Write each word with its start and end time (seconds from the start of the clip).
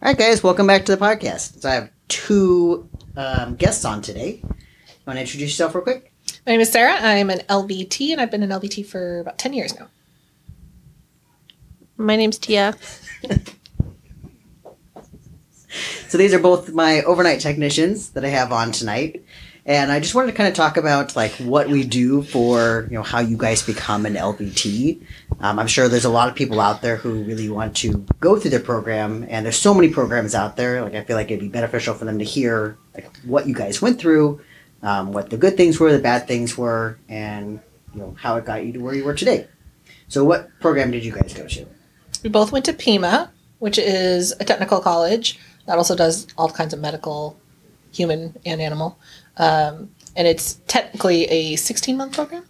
All 0.00 0.08
right, 0.08 0.16
guys, 0.16 0.44
welcome 0.44 0.68
back 0.68 0.84
to 0.84 0.94
the 0.94 1.04
podcast. 1.04 1.60
So 1.60 1.68
I 1.68 1.74
have 1.74 1.90
two 2.06 2.88
um, 3.16 3.56
guests 3.56 3.84
on 3.84 4.00
today. 4.00 4.40
You 4.44 4.54
want 5.06 5.16
to 5.16 5.22
introduce 5.22 5.50
yourself 5.50 5.74
real 5.74 5.82
quick? 5.82 6.12
My 6.46 6.52
name 6.52 6.60
is 6.60 6.70
Sarah. 6.70 6.94
I'm 7.00 7.30
an 7.30 7.40
LVT, 7.48 8.12
and 8.12 8.20
I've 8.20 8.30
been 8.30 8.44
an 8.44 8.50
LVT 8.50 8.86
for 8.86 9.18
about 9.18 9.38
10 9.38 9.54
years 9.54 9.76
now. 9.76 9.88
My 11.96 12.14
name's 12.14 12.38
Tia. 12.38 12.76
So 16.08 16.16
these 16.16 16.32
are 16.32 16.38
both 16.38 16.72
my 16.72 17.02
overnight 17.02 17.40
technicians 17.40 18.10
that 18.10 18.24
I 18.24 18.28
have 18.28 18.50
on 18.50 18.72
tonight. 18.72 19.22
And 19.68 19.92
I 19.92 20.00
just 20.00 20.14
wanted 20.14 20.28
to 20.28 20.32
kind 20.32 20.48
of 20.48 20.54
talk 20.54 20.78
about 20.78 21.14
like 21.14 21.32
what 21.32 21.68
we 21.68 21.84
do 21.84 22.22
for, 22.22 22.88
you 22.90 22.96
know, 22.96 23.02
how 23.02 23.18
you 23.20 23.36
guys 23.36 23.62
become 23.62 24.06
an 24.06 24.14
LVT. 24.14 25.02
Um, 25.40 25.58
I'm 25.58 25.66
sure 25.66 25.88
there's 25.88 26.06
a 26.06 26.10
lot 26.10 26.30
of 26.30 26.34
people 26.34 26.58
out 26.58 26.80
there 26.80 26.96
who 26.96 27.22
really 27.24 27.50
want 27.50 27.76
to 27.76 28.06
go 28.18 28.38
through 28.38 28.52
the 28.52 28.60
program 28.60 29.26
and 29.28 29.44
there's 29.44 29.58
so 29.58 29.74
many 29.74 29.90
programs 29.90 30.34
out 30.34 30.56
there. 30.56 30.80
Like 30.80 30.94
I 30.94 31.04
feel 31.04 31.16
like 31.16 31.26
it'd 31.26 31.40
be 31.40 31.48
beneficial 31.48 31.92
for 31.92 32.06
them 32.06 32.18
to 32.18 32.24
hear 32.24 32.78
like 32.94 33.14
what 33.24 33.46
you 33.46 33.54
guys 33.54 33.82
went 33.82 34.00
through, 34.00 34.40
um, 34.82 35.12
what 35.12 35.28
the 35.28 35.36
good 35.36 35.58
things 35.58 35.78
were, 35.78 35.92
the 35.92 35.98
bad 35.98 36.26
things 36.26 36.56
were, 36.56 36.98
and 37.06 37.60
you 37.92 38.00
know, 38.00 38.16
how 38.18 38.36
it 38.36 38.46
got 38.46 38.64
you 38.64 38.72
to 38.72 38.78
where 38.78 38.94
you 38.94 39.04
were 39.04 39.14
today. 39.14 39.46
So 40.08 40.24
what 40.24 40.48
program 40.60 40.92
did 40.92 41.04
you 41.04 41.12
guys 41.12 41.34
go 41.34 41.46
to? 41.46 41.66
We 42.22 42.30
both 42.30 42.52
went 42.52 42.64
to 42.64 42.72
PIMA, 42.72 43.30
which 43.58 43.76
is 43.76 44.32
a 44.40 44.46
technical 44.46 44.80
college 44.80 45.38
that 45.66 45.76
also 45.76 45.94
does 45.94 46.26
all 46.38 46.48
kinds 46.48 46.72
of 46.72 46.80
medical, 46.80 47.38
human 47.92 48.34
and 48.46 48.62
animal. 48.62 48.98
Um, 49.38 49.90
and 50.16 50.26
it's 50.26 50.54
technically 50.66 51.24
a 51.26 51.56
16 51.56 51.96
month 51.96 52.14
program, 52.14 52.44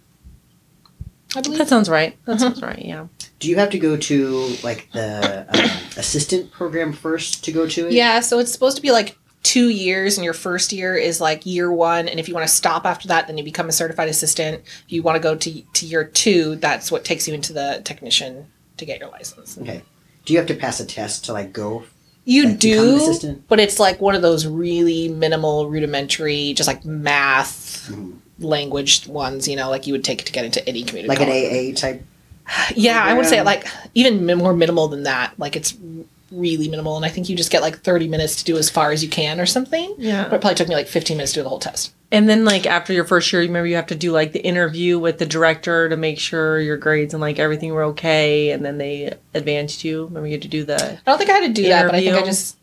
I 1.35 1.41
believe. 1.41 1.59
That 1.59 1.67
sounds 1.67 1.89
right. 1.89 2.17
That 2.25 2.39
sounds 2.39 2.61
right. 2.61 2.83
Yeah. 2.83 3.07
Do 3.37 3.47
you 3.47 3.55
have 3.57 3.69
to 3.69 3.79
go 3.79 3.95
to 3.95 4.55
like 4.63 4.89
the 4.91 5.45
um, 5.47 5.65
assistant 5.97 6.51
program 6.51 6.91
first 6.91 7.43
to 7.45 7.51
go 7.51 7.67
to 7.67 7.87
it? 7.87 7.93
Yeah, 7.93 8.19
so 8.19 8.39
it's 8.39 8.51
supposed 8.51 8.75
to 8.77 8.81
be 8.81 8.91
like 8.91 9.17
two 9.43 9.69
years, 9.69 10.17
and 10.17 10.25
your 10.25 10.33
first 10.33 10.73
year 10.73 10.95
is 10.95 11.21
like 11.21 11.45
year 11.45 11.71
one. 11.71 12.09
And 12.09 12.19
if 12.19 12.27
you 12.27 12.33
want 12.33 12.47
to 12.47 12.53
stop 12.53 12.85
after 12.85 13.07
that, 13.07 13.27
then 13.27 13.37
you 13.37 13.43
become 13.43 13.69
a 13.69 13.71
certified 13.71 14.09
assistant. 14.09 14.63
If 14.65 14.91
you 14.91 15.03
want 15.03 15.15
to 15.15 15.21
go 15.21 15.35
to, 15.35 15.61
to 15.61 15.85
year 15.85 16.03
two, 16.03 16.55
that's 16.55 16.91
what 16.91 17.05
takes 17.05 17.27
you 17.27 17.33
into 17.33 17.53
the 17.53 17.81
technician 17.85 18.47
to 18.77 18.85
get 18.85 18.99
your 18.99 19.09
license. 19.09 19.57
Okay. 19.57 19.83
Do 20.25 20.33
you 20.33 20.39
have 20.39 20.47
to 20.47 20.55
pass 20.55 20.79
a 20.79 20.85
test 20.85 21.25
to 21.25 21.33
like 21.33 21.53
go? 21.53 21.83
You 22.25 22.45
Like, 22.49 22.59
do, 22.59 23.41
but 23.47 23.59
it's 23.59 23.79
like 23.79 23.99
one 24.01 24.13
of 24.13 24.21
those 24.21 24.45
really 24.45 25.07
minimal, 25.07 25.67
rudimentary, 25.69 26.53
just 26.53 26.67
like 26.67 26.85
math 26.85 27.89
Mhm. 27.91 28.13
language 28.39 29.07
ones, 29.07 29.47
you 29.47 29.55
know, 29.55 29.69
like 29.69 29.87
you 29.87 29.93
would 29.93 30.03
take 30.03 30.23
to 30.25 30.31
get 30.31 30.45
into 30.45 30.67
any 30.69 30.83
community 30.83 31.09
Like 31.09 31.21
an. 31.21 31.29
AA 31.29 31.73
type? 31.73 32.03
Yeah, 32.75 33.03
I 33.03 33.13
would 33.13 33.25
say 33.25 33.37
program? 33.37 33.45
like 33.45 33.67
even 33.95 34.25
more 34.37 34.53
minimal 34.53 34.87
than 34.87 35.03
that. 35.03 35.33
Like 35.37 35.55
it's 35.55 35.73
really 36.31 36.67
minimal, 36.67 36.95
and 36.97 37.05
I 37.05 37.09
think 37.09 37.29
you 37.29 37.35
just 37.35 37.51
get 37.51 37.61
like 37.61 37.81
thirty 37.81 38.07
minutes 38.07 38.35
to 38.37 38.43
do 38.43 38.57
as 38.57 38.69
far 38.69 38.91
as 38.91 39.03
you 39.03 39.09
can 39.09 39.39
or 39.39 39.45
something. 39.47 39.95
Yeah. 39.97 40.23
But 40.29 40.35
it 40.35 40.41
probably 40.41 40.55
took 40.55 40.67
me 40.67 40.75
like 40.75 40.87
fifteen 40.87 41.17
minutes 41.17 41.33
to 41.33 41.39
do 41.39 41.43
the 41.43 41.49
whole 41.49 41.59
test. 41.59 41.91
And 42.11 42.27
then 42.27 42.43
like 42.43 42.65
after 42.65 42.91
your 42.91 43.05
first 43.05 43.31
year, 43.31 43.41
remember 43.41 43.67
you 43.67 43.75
have 43.75 43.87
to 43.87 43.95
do 43.95 44.11
like 44.11 44.31
the 44.31 44.43
interview 44.43 44.97
with 44.97 45.19
the 45.19 45.25
director 45.25 45.89
to 45.89 45.95
make 45.95 46.19
sure 46.19 46.59
your 46.59 46.77
grades 46.77 47.13
and 47.13 47.21
like 47.21 47.37
everything 47.37 47.71
were 47.71 47.83
okay, 47.83 48.49
and 48.51 48.65
then 48.65 48.79
they 48.79 49.13
advanced 49.33 49.83
you. 49.83 50.05
Remember 50.05 50.27
you 50.27 50.33
had 50.33 50.41
to 50.41 50.47
do 50.47 50.63
the 50.63 50.93
I 50.93 50.99
don't 51.05 51.17
think 51.19 51.29
I 51.29 51.33
had 51.33 51.55
to 51.55 51.61
do 51.61 51.69
that, 51.69 51.85
but 51.85 51.95
I 51.95 52.01
think 52.01 52.15
I 52.15 52.23
just 52.23 52.57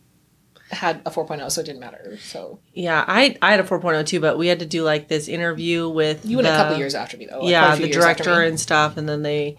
had 0.70 1.00
a 1.06 1.12
4.0, 1.12 1.48
so 1.50 1.60
it 1.60 1.64
didn't 1.64 1.80
matter. 1.80 2.18
So 2.20 2.58
yeah. 2.74 3.04
I 3.06 3.36
I 3.40 3.52
had 3.52 3.60
a 3.60 3.64
4.0 3.64 4.04
too, 4.06 4.18
but 4.18 4.36
we 4.36 4.48
had 4.48 4.58
to 4.58 4.66
do 4.66 4.82
like 4.82 5.06
this 5.06 5.28
interview 5.28 5.88
with 5.88 6.26
you 6.26 6.38
went 6.38 6.48
a 6.48 6.50
couple 6.50 6.76
years 6.76 6.96
after 6.96 7.16
me 7.16 7.26
though. 7.26 7.40
like, 7.40 7.50
yeah 7.50 7.76
the 7.76 7.88
director 7.88 8.42
and 8.42 8.58
stuff, 8.58 8.96
and 8.96 9.08
then 9.08 9.22
they 9.22 9.56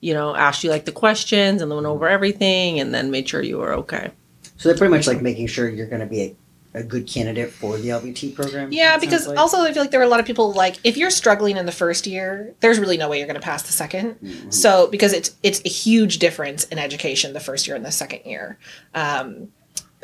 you 0.00 0.14
know 0.14 0.34
asked 0.34 0.64
you 0.64 0.70
like 0.70 0.86
the 0.86 0.92
questions 0.92 1.60
and 1.60 1.70
then 1.70 1.76
went 1.76 1.86
over 1.86 2.08
everything 2.08 2.80
and 2.80 2.94
then 2.94 3.10
made 3.10 3.28
sure 3.28 3.42
you 3.42 3.58
were 3.58 3.74
okay. 3.74 4.10
So 4.56 4.68
they're 4.68 4.78
pretty 4.78 4.90
much 4.90 5.06
like 5.06 5.20
making 5.20 5.48
sure 5.48 5.68
you're 5.68 5.86
going 5.86 6.00
to 6.00 6.06
be 6.06 6.34
a, 6.74 6.82
good 6.82 7.06
candidate 7.06 7.50
for 7.50 7.76
the 7.78 7.88
LVT 7.88 8.34
program. 8.34 8.72
Yeah, 8.72 8.94
it 8.94 9.00
because 9.00 9.26
like. 9.26 9.38
also 9.38 9.58
I 9.62 9.72
feel 9.72 9.82
like 9.82 9.90
there 9.90 10.00
are 10.00 10.04
a 10.04 10.08
lot 10.08 10.20
of 10.20 10.26
people 10.26 10.52
like 10.52 10.76
if 10.84 10.96
you're 10.96 11.10
struggling 11.10 11.56
in 11.56 11.66
the 11.66 11.72
first 11.72 12.06
year, 12.06 12.54
there's 12.60 12.78
really 12.78 12.96
no 12.96 13.08
way 13.08 13.18
you're 13.18 13.26
going 13.26 13.40
to 13.40 13.40
pass 13.40 13.62
the 13.62 13.72
2nd 13.72 14.16
Mhm. 14.18 14.52
So 14.52 14.86
because 14.88 15.12
it's 15.12 15.34
it's 15.42 15.60
a 15.64 15.68
huge 15.68 16.18
difference 16.18 16.64
in 16.64 16.78
education 16.78 17.32
the 17.32 17.40
first 17.40 17.66
year 17.66 17.76
and 17.76 17.84
the 17.84 17.92
second 17.92 18.20
year. 18.24 18.58
Um, 18.94 19.48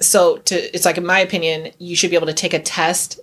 so 0.01 0.39
to 0.39 0.55
it's 0.75 0.85
like 0.85 0.99
in 0.99 1.07
my 1.07 1.21
opinion, 1.21 1.73
you 1.79 1.97
should 1.97 2.11
be 2.11 2.17
able 2.17 2.27
to 2.27 2.35
take 2.35 2.55
a 2.55 2.59
test 2.61 3.21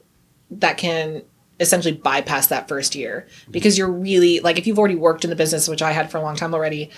that 0.52 0.78
can 0.78 1.24
essentially 1.60 1.96
bypass 1.96 2.48
that 2.48 2.68
first 2.68 2.96
year 2.96 3.28
because 3.52 3.78
you're 3.78 3.92
really 3.92 4.40
like 4.40 4.58
if 4.58 4.66
you've 4.66 4.80
already 4.80 4.96
worked 4.96 5.24
in 5.24 5.30
the 5.30 5.36
business, 5.36 5.68
which 5.68 5.82
I 5.82 5.92
had 5.92 6.10
for 6.12 6.18
a 6.18 6.22
long 6.22 6.36
time 6.36 6.54
already. 6.54 6.90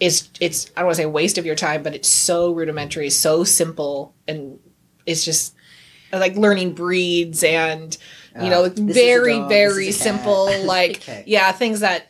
It's 0.00 0.30
it's 0.40 0.70
I 0.76 0.80
don't 0.80 0.86
want 0.86 0.96
to 0.96 1.02
say 1.02 1.06
a 1.06 1.08
waste 1.08 1.38
of 1.38 1.44
your 1.46 1.56
time, 1.56 1.82
but 1.82 1.92
it's 1.94 2.08
so 2.08 2.52
rudimentary, 2.52 3.10
so 3.10 3.42
simple, 3.42 4.14
and 4.28 4.60
it's 5.08 5.24
just 5.24 5.54
like 6.12 6.36
learning 6.36 6.72
breeds 6.74 7.42
and 7.42 7.96
you 8.40 8.48
know 8.50 8.64
Uh, 8.64 8.68
this 8.68 8.78
is 8.78 8.90
a 8.90 8.92
very 8.92 9.32
dog, 9.38 9.48
very 9.48 9.88
is 9.88 9.96
a 10.00 10.04
cat. 10.04 10.14
simple 10.14 10.62
like 10.64 10.96
Okay. 10.98 11.24
yeah 11.26 11.50
things 11.52 11.80
that 11.80 12.06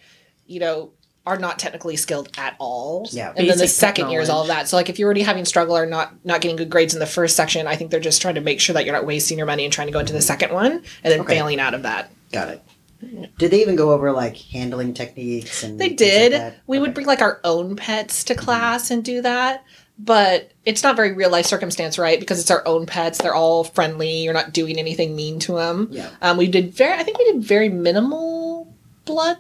you 0.47 0.61
know 0.61 0.91
are 1.27 1.39
not 1.39 1.59
technically 1.59 1.97
skilled 1.97 2.29
at 2.39 2.55
all 2.59 3.07
Yeah. 3.13 3.29
and 3.37 3.49
then 3.49 3.59
the 3.59 3.65
Basic 3.65 3.77
second 3.77 4.11
year 4.11 4.21
is 4.21 4.31
all 4.31 4.43
of 4.43 4.49
that 4.49 4.69
so 4.69 4.77
like 4.77 4.89
if 4.89 4.99
you're 4.99 5.07
already 5.07 5.23
having 5.23 5.45
struggle 5.45 5.77
or 5.77 5.85
not 5.87 6.15
not 6.25 6.41
getting 6.41 6.57
good 6.57 6.71
grades 6.71 6.95
in 6.95 7.01
the 7.01 7.07
first 7.07 7.37
section 7.37 7.67
i 7.67 7.77
think 7.77 7.91
they're 7.91 8.01
just 8.11 8.23
trying 8.23 8.35
to 8.37 8.41
make 8.41 8.61
sure 8.61 8.73
that 8.75 8.85
you're 8.87 8.95
not 8.95 9.05
wasting 9.07 9.37
your 9.37 9.47
money 9.47 9.65
and 9.65 9.73
trying 9.73 9.89
to 9.89 9.93
go 9.93 9.99
into 9.99 10.13
the 10.15 10.23
second 10.23 10.53
one 10.53 10.73
and 10.73 10.83
then 11.13 11.21
Okay. 11.21 11.35
failing 11.37 11.61
out 11.61 11.75
of 11.75 11.83
that 11.83 12.11
Got 12.33 12.49
it. 12.49 12.63
Did 13.39 13.51
they 13.53 13.61
even 13.63 13.77
go 13.77 13.93
over 13.93 14.11
like 14.13 14.37
handling 14.37 14.93
techniques 14.93 15.63
and 15.63 15.79
they 15.79 15.89
things 15.89 16.01
like 16.01 16.11
did 16.11 16.33
that? 16.33 16.57
we 16.67 16.79
would 16.79 16.93
bring 16.95 17.07
like 17.07 17.23
our 17.23 17.41
own 17.45 17.75
pets 17.77 18.25
to 18.25 18.35
class 18.35 18.91
and 18.91 19.05
do 19.05 19.23
that 19.23 19.65
but 19.99 20.53
it's 20.65 20.83
not 20.83 20.95
very 20.97 21.13
real 21.13 21.31
life 21.31 21.45
circumstance 21.47 21.99
right 21.99 22.21
because 22.21 22.39
it's 22.41 22.51
our 22.51 22.67
own 22.67 22.87
pets 22.87 23.19
they're 23.19 23.35
all 23.35 23.65
friendly 23.65 24.23
you're 24.23 24.33
not 24.35 24.53
doing 24.53 24.79
anything 24.79 25.17
mean 25.17 25.39
to 25.41 25.53
them 25.55 25.89
Yeah. 25.91 26.09
Um, 26.23 26.37
we 26.37 26.47
did 26.47 26.73
very. 26.73 26.93
I 26.95 27.03
think 27.03 27.19
we 27.19 27.33
did 27.33 27.43
very 27.43 27.69
minimal 27.69 28.73
blood. 29.05 29.39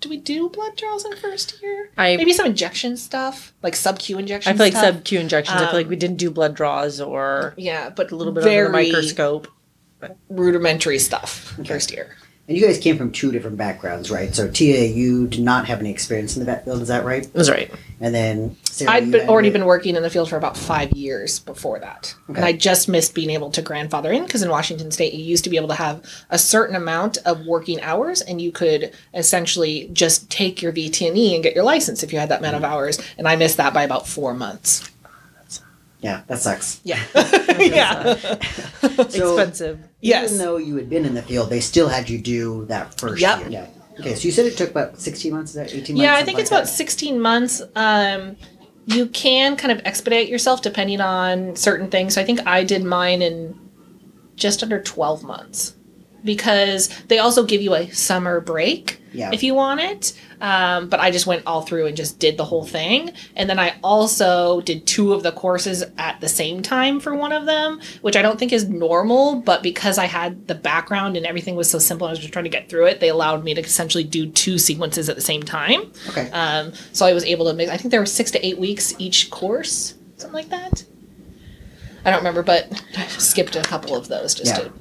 Do 0.00 0.08
we 0.08 0.16
do 0.16 0.48
blood 0.48 0.74
draws 0.76 1.04
in 1.04 1.14
first 1.16 1.62
year? 1.62 1.90
I 1.96 2.16
Maybe 2.16 2.32
some 2.32 2.46
injection 2.46 2.96
stuff, 2.96 3.52
like 3.62 3.76
sub 3.76 4.00
Q 4.00 4.18
injections. 4.18 4.52
I 4.52 4.56
feel 4.56 4.66
like 4.66 4.72
stuff. 4.72 4.94
sub 4.96 5.04
Q 5.04 5.20
injections. 5.20 5.60
I 5.62 5.66
feel 5.66 5.74
like 5.78 5.86
Um, 5.86 5.90
we 5.90 5.96
didn't 5.96 6.16
do 6.16 6.30
blood 6.30 6.54
draws 6.56 7.00
or 7.00 7.54
Yeah, 7.56 7.90
but 7.90 8.10
a 8.10 8.16
little 8.16 8.32
bit 8.32 8.42
very 8.42 8.66
under 8.66 8.78
the 8.78 8.84
microscope. 8.92 9.46
rudimentary 10.28 10.98
stuff 10.98 11.54
Okay. 11.60 11.68
first 11.68 11.92
year. 11.92 12.16
And 12.52 12.60
you 12.60 12.66
guys 12.66 12.76
came 12.76 12.98
from 12.98 13.12
two 13.12 13.32
different 13.32 13.56
backgrounds, 13.56 14.10
right? 14.10 14.34
So 14.34 14.46
Tia, 14.46 14.84
you 14.84 15.26
did 15.26 15.40
not 15.40 15.64
have 15.68 15.80
any 15.80 15.90
experience 15.90 16.36
in 16.36 16.40
the 16.40 16.44
vet 16.44 16.66
field, 16.66 16.82
is 16.82 16.88
that 16.88 17.02
right? 17.02 17.26
That's 17.32 17.48
right. 17.48 17.70
And 17.98 18.14
then 18.14 18.56
Sarah, 18.64 18.90
I'd 18.92 19.10
been, 19.10 19.26
already 19.26 19.48
it- 19.48 19.52
been 19.54 19.64
working 19.64 19.96
in 19.96 20.02
the 20.02 20.10
field 20.10 20.28
for 20.28 20.36
about 20.36 20.54
five 20.54 20.92
years 20.92 21.38
before 21.38 21.78
that, 21.78 22.14
Okay. 22.28 22.36
and 22.36 22.44
I 22.44 22.52
just 22.52 22.90
missed 22.90 23.14
being 23.14 23.30
able 23.30 23.50
to 23.52 23.62
grandfather 23.62 24.12
in 24.12 24.24
because 24.24 24.42
in 24.42 24.50
Washington 24.50 24.90
State 24.90 25.14
you 25.14 25.24
used 25.24 25.44
to 25.44 25.50
be 25.50 25.56
able 25.56 25.68
to 25.68 25.74
have 25.74 26.02
a 26.28 26.38
certain 26.38 26.76
amount 26.76 27.16
of 27.24 27.46
working 27.46 27.80
hours, 27.80 28.20
and 28.20 28.38
you 28.38 28.52
could 28.52 28.92
essentially 29.14 29.88
just 29.94 30.28
take 30.28 30.60
your 30.60 30.72
VTNE 30.74 31.32
and 31.32 31.42
get 31.42 31.54
your 31.54 31.64
license 31.64 32.02
if 32.02 32.12
you 32.12 32.18
had 32.18 32.28
that 32.28 32.40
amount 32.40 32.56
of 32.56 32.60
Mm-hmm. 32.62 32.70
hours, 32.74 32.98
and 33.16 33.26
I 33.26 33.36
missed 33.36 33.56
that 33.56 33.72
by 33.72 33.82
about 33.84 34.06
four 34.06 34.34
months. 34.34 34.90
Yeah, 36.02 36.22
that 36.26 36.40
sucks. 36.40 36.80
Yeah. 36.82 37.00
yeah. 37.58 38.14
So, 38.16 38.88
Expensive. 39.36 39.78
Yes. 40.00 40.32
Even 40.32 40.44
though 40.44 40.56
you 40.56 40.74
had 40.76 40.90
been 40.90 41.04
in 41.06 41.14
the 41.14 41.22
field, 41.22 41.48
they 41.48 41.60
still 41.60 41.88
had 41.88 42.10
you 42.10 42.18
do 42.18 42.64
that 42.66 42.98
first 42.98 43.22
Yep. 43.22 43.38
year. 43.40 43.48
Yeah. 43.48 43.66
Okay, 44.00 44.14
so 44.16 44.24
you 44.24 44.32
said 44.32 44.46
it 44.46 44.56
took 44.56 44.70
about 44.70 44.98
16 44.98 45.32
months, 45.32 45.50
is 45.50 45.54
that 45.56 45.68
18 45.72 45.94
months? 45.96 46.02
Yeah, 46.02 46.16
I 46.16 46.24
think 46.24 46.38
it's 46.40 46.50
about 46.50 46.64
that? 46.64 46.70
16 46.70 47.20
months. 47.20 47.62
Um, 47.76 48.36
you 48.86 49.06
can 49.06 49.56
kind 49.56 49.70
of 49.70 49.84
expedite 49.86 50.28
yourself 50.28 50.60
depending 50.62 51.00
on 51.00 51.54
certain 51.54 51.88
things. 51.88 52.14
So 52.14 52.20
I 52.20 52.24
think 52.24 52.44
I 52.46 52.64
did 52.64 52.82
mine 52.82 53.22
in 53.22 53.58
just 54.34 54.62
under 54.62 54.82
12 54.82 55.22
months 55.22 55.76
because 56.24 56.88
they 57.08 57.18
also 57.18 57.44
give 57.44 57.60
you 57.62 57.74
a 57.74 57.88
summer 57.90 58.40
break 58.40 59.00
Yeah. 59.12 59.30
if 59.32 59.42
you 59.42 59.54
want 59.54 59.80
it. 59.80 60.12
Um, 60.40 60.88
but 60.88 60.98
I 61.00 61.10
just 61.10 61.26
went 61.26 61.44
all 61.46 61.62
through 61.62 61.86
and 61.86 61.96
just 61.96 62.18
did 62.18 62.36
the 62.36 62.44
whole 62.44 62.64
thing. 62.64 63.12
And 63.36 63.48
then 63.48 63.58
I 63.58 63.76
also 63.82 64.60
did 64.62 64.86
two 64.86 65.12
of 65.12 65.22
the 65.22 65.30
courses 65.32 65.84
at 65.98 66.20
the 66.20 66.28
same 66.28 66.62
time 66.62 66.98
for 66.98 67.14
one 67.14 67.30
of 67.32 67.46
them, 67.46 67.80
which 68.00 68.16
I 68.16 68.22
don't 68.22 68.38
think 68.38 68.52
is 68.52 68.68
normal. 68.68 69.36
But 69.40 69.62
because 69.62 69.98
I 69.98 70.06
had 70.06 70.48
the 70.48 70.54
background 70.56 71.16
and 71.16 71.24
everything 71.26 71.54
was 71.54 71.70
so 71.70 71.78
simple, 71.78 72.06
I 72.06 72.10
was 72.10 72.18
just 72.18 72.32
trying 72.32 72.44
to 72.44 72.50
get 72.50 72.68
through 72.68 72.86
it. 72.86 72.98
They 73.00 73.08
allowed 73.08 73.44
me 73.44 73.54
to 73.54 73.60
essentially 73.60 74.02
do 74.04 74.28
two 74.30 74.58
sequences 74.58 75.08
at 75.08 75.14
the 75.16 75.22
same 75.22 75.42
time. 75.42 75.92
Okay. 76.08 76.28
Um, 76.32 76.72
so 76.92 77.06
I 77.06 77.12
was 77.12 77.24
able 77.24 77.46
to 77.46 77.52
make. 77.54 77.68
I 77.68 77.76
think 77.76 77.90
there 77.92 78.00
were 78.00 78.06
six 78.06 78.30
to 78.32 78.44
eight 78.44 78.58
weeks 78.58 78.94
each 78.98 79.30
course, 79.30 79.94
something 80.16 80.34
like 80.34 80.48
that. 80.48 80.84
I 82.04 82.10
don't 82.10 82.18
remember, 82.18 82.42
but 82.42 82.66
I 82.98 83.06
skipped 83.06 83.54
a 83.54 83.62
couple 83.62 83.94
of 83.94 84.08
those 84.08 84.34
just 84.34 84.50
Yeah. 84.56 84.64
to. 84.64 84.72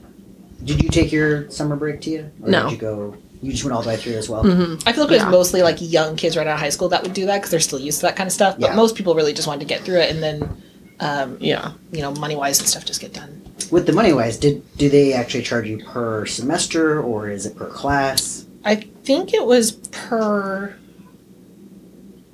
Did 0.63 0.81
you 0.83 0.89
take 0.89 1.11
your 1.11 1.49
summer 1.51 1.75
break, 1.75 2.01
Tia? 2.01 2.31
Or 2.41 2.49
No. 2.49 2.63
Did 2.63 2.71
you 2.71 2.77
go? 2.79 3.15
You 3.41 3.51
just 3.51 3.63
went 3.63 3.75
all 3.75 3.81
the 3.81 3.89
way 3.89 3.97
through 3.97 4.13
as 4.13 4.29
well. 4.29 4.43
Mm-hmm. 4.43 4.87
I 4.87 4.93
feel 4.93 5.05
like 5.05 5.13
it 5.13 5.23
was 5.23 5.31
mostly 5.31 5.63
like 5.63 5.77
young 5.79 6.15
kids 6.15 6.37
right 6.37 6.45
out 6.45 6.53
of 6.53 6.59
high 6.59 6.69
school 6.69 6.89
that 6.89 7.01
would 7.01 7.13
do 7.13 7.25
that 7.25 7.37
because 7.37 7.49
they're 7.49 7.59
still 7.59 7.79
used 7.79 7.99
to 8.01 8.05
that 8.05 8.15
kind 8.15 8.27
of 8.27 8.33
stuff. 8.33 8.55
But 8.59 8.69
Yeah. 8.69 8.75
most 8.75 8.95
people 8.95 9.15
really 9.15 9.33
just 9.33 9.47
wanted 9.47 9.61
to 9.61 9.65
get 9.65 9.81
through 9.81 9.99
it 9.99 10.11
and 10.11 10.21
then, 10.21 10.61
um, 10.99 11.37
Yeah. 11.39 11.71
you 11.91 12.01
know, 12.01 12.11
money 12.13 12.35
wise 12.35 12.59
and 12.59 12.67
stuff 12.67 12.85
just 12.85 13.01
get 13.01 13.13
done. 13.13 13.41
With 13.71 13.87
the 13.87 13.93
money 13.93 14.13
wise, 14.13 14.37
did 14.37 14.61
do 14.77 14.89
they 14.89 15.13
actually 15.13 15.43
charge 15.43 15.67
you 15.67 15.77
per 15.83 16.25
semester 16.27 17.01
or 17.01 17.29
is 17.29 17.45
it 17.47 17.55
per 17.55 17.65
class? 17.67 18.45
I 18.63 18.75
think 19.03 19.33
it 19.33 19.45
was 19.45 19.71
per. 19.71 20.75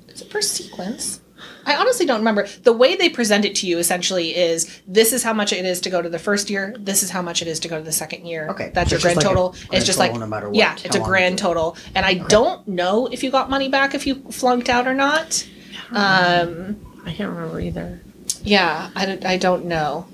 Is 0.08 0.20
it 0.22 0.28
per 0.30 0.42
sequence? 0.42 1.20
I 1.68 1.76
honestly 1.76 2.06
don't 2.06 2.18
remember. 2.18 2.46
The 2.64 2.72
way 2.72 2.96
they 2.96 3.08
present 3.08 3.44
it 3.44 3.54
to 3.56 3.66
you 3.66 3.78
essentially 3.78 4.34
is 4.34 4.80
this 4.86 5.12
is 5.12 5.22
how 5.22 5.32
much 5.32 5.52
it 5.52 5.64
is 5.64 5.80
to 5.82 5.90
go 5.90 6.00
to 6.02 6.08
the 6.08 6.18
first 6.18 6.48
year. 6.50 6.74
This 6.78 7.02
is 7.02 7.10
how 7.10 7.22
much 7.22 7.42
it 7.42 7.48
is 7.48 7.60
to 7.60 7.68
go 7.68 7.78
to 7.78 7.84
the 7.84 7.92
second 7.92 8.24
year. 8.26 8.48
Okay, 8.48 8.70
that's 8.74 8.90
so 8.90 8.94
your 8.94 8.98
it's 8.98 9.04
just 9.04 9.14
grand 9.14 9.16
like 9.18 9.26
total. 9.26 9.50
grand 9.50 9.74
it's 9.74 9.86
just 9.86 9.98
total 9.98 10.12
like 10.14 10.20
no 10.20 10.26
matter 10.26 10.48
what, 10.48 10.56
yeah, 10.56 10.76
it's 10.82 10.96
a 10.96 11.00
grand 11.00 11.34
you 11.34 11.38
total, 11.38 11.76
and 11.94 12.04
I 12.06 12.14
don't 12.14 12.66
know 12.66 13.06
if 13.06 13.22
you 13.22 13.30
got 13.30 13.50
money 13.50 13.68
back 13.68 13.94
if 13.94 14.06
you 14.06 14.16
flunked 14.30 14.68
out 14.68 14.86
or 14.86 14.94
not. 14.94 15.46
Um, 15.92 16.84
I 17.04 17.12
can't 17.12 17.30
remember 17.32 17.60
either. 17.60 18.00
yeah, 18.42 18.90
I 18.94 19.06
don't, 19.06 19.24
I 19.24 19.36
don't 19.36 19.64
know. 19.66 20.06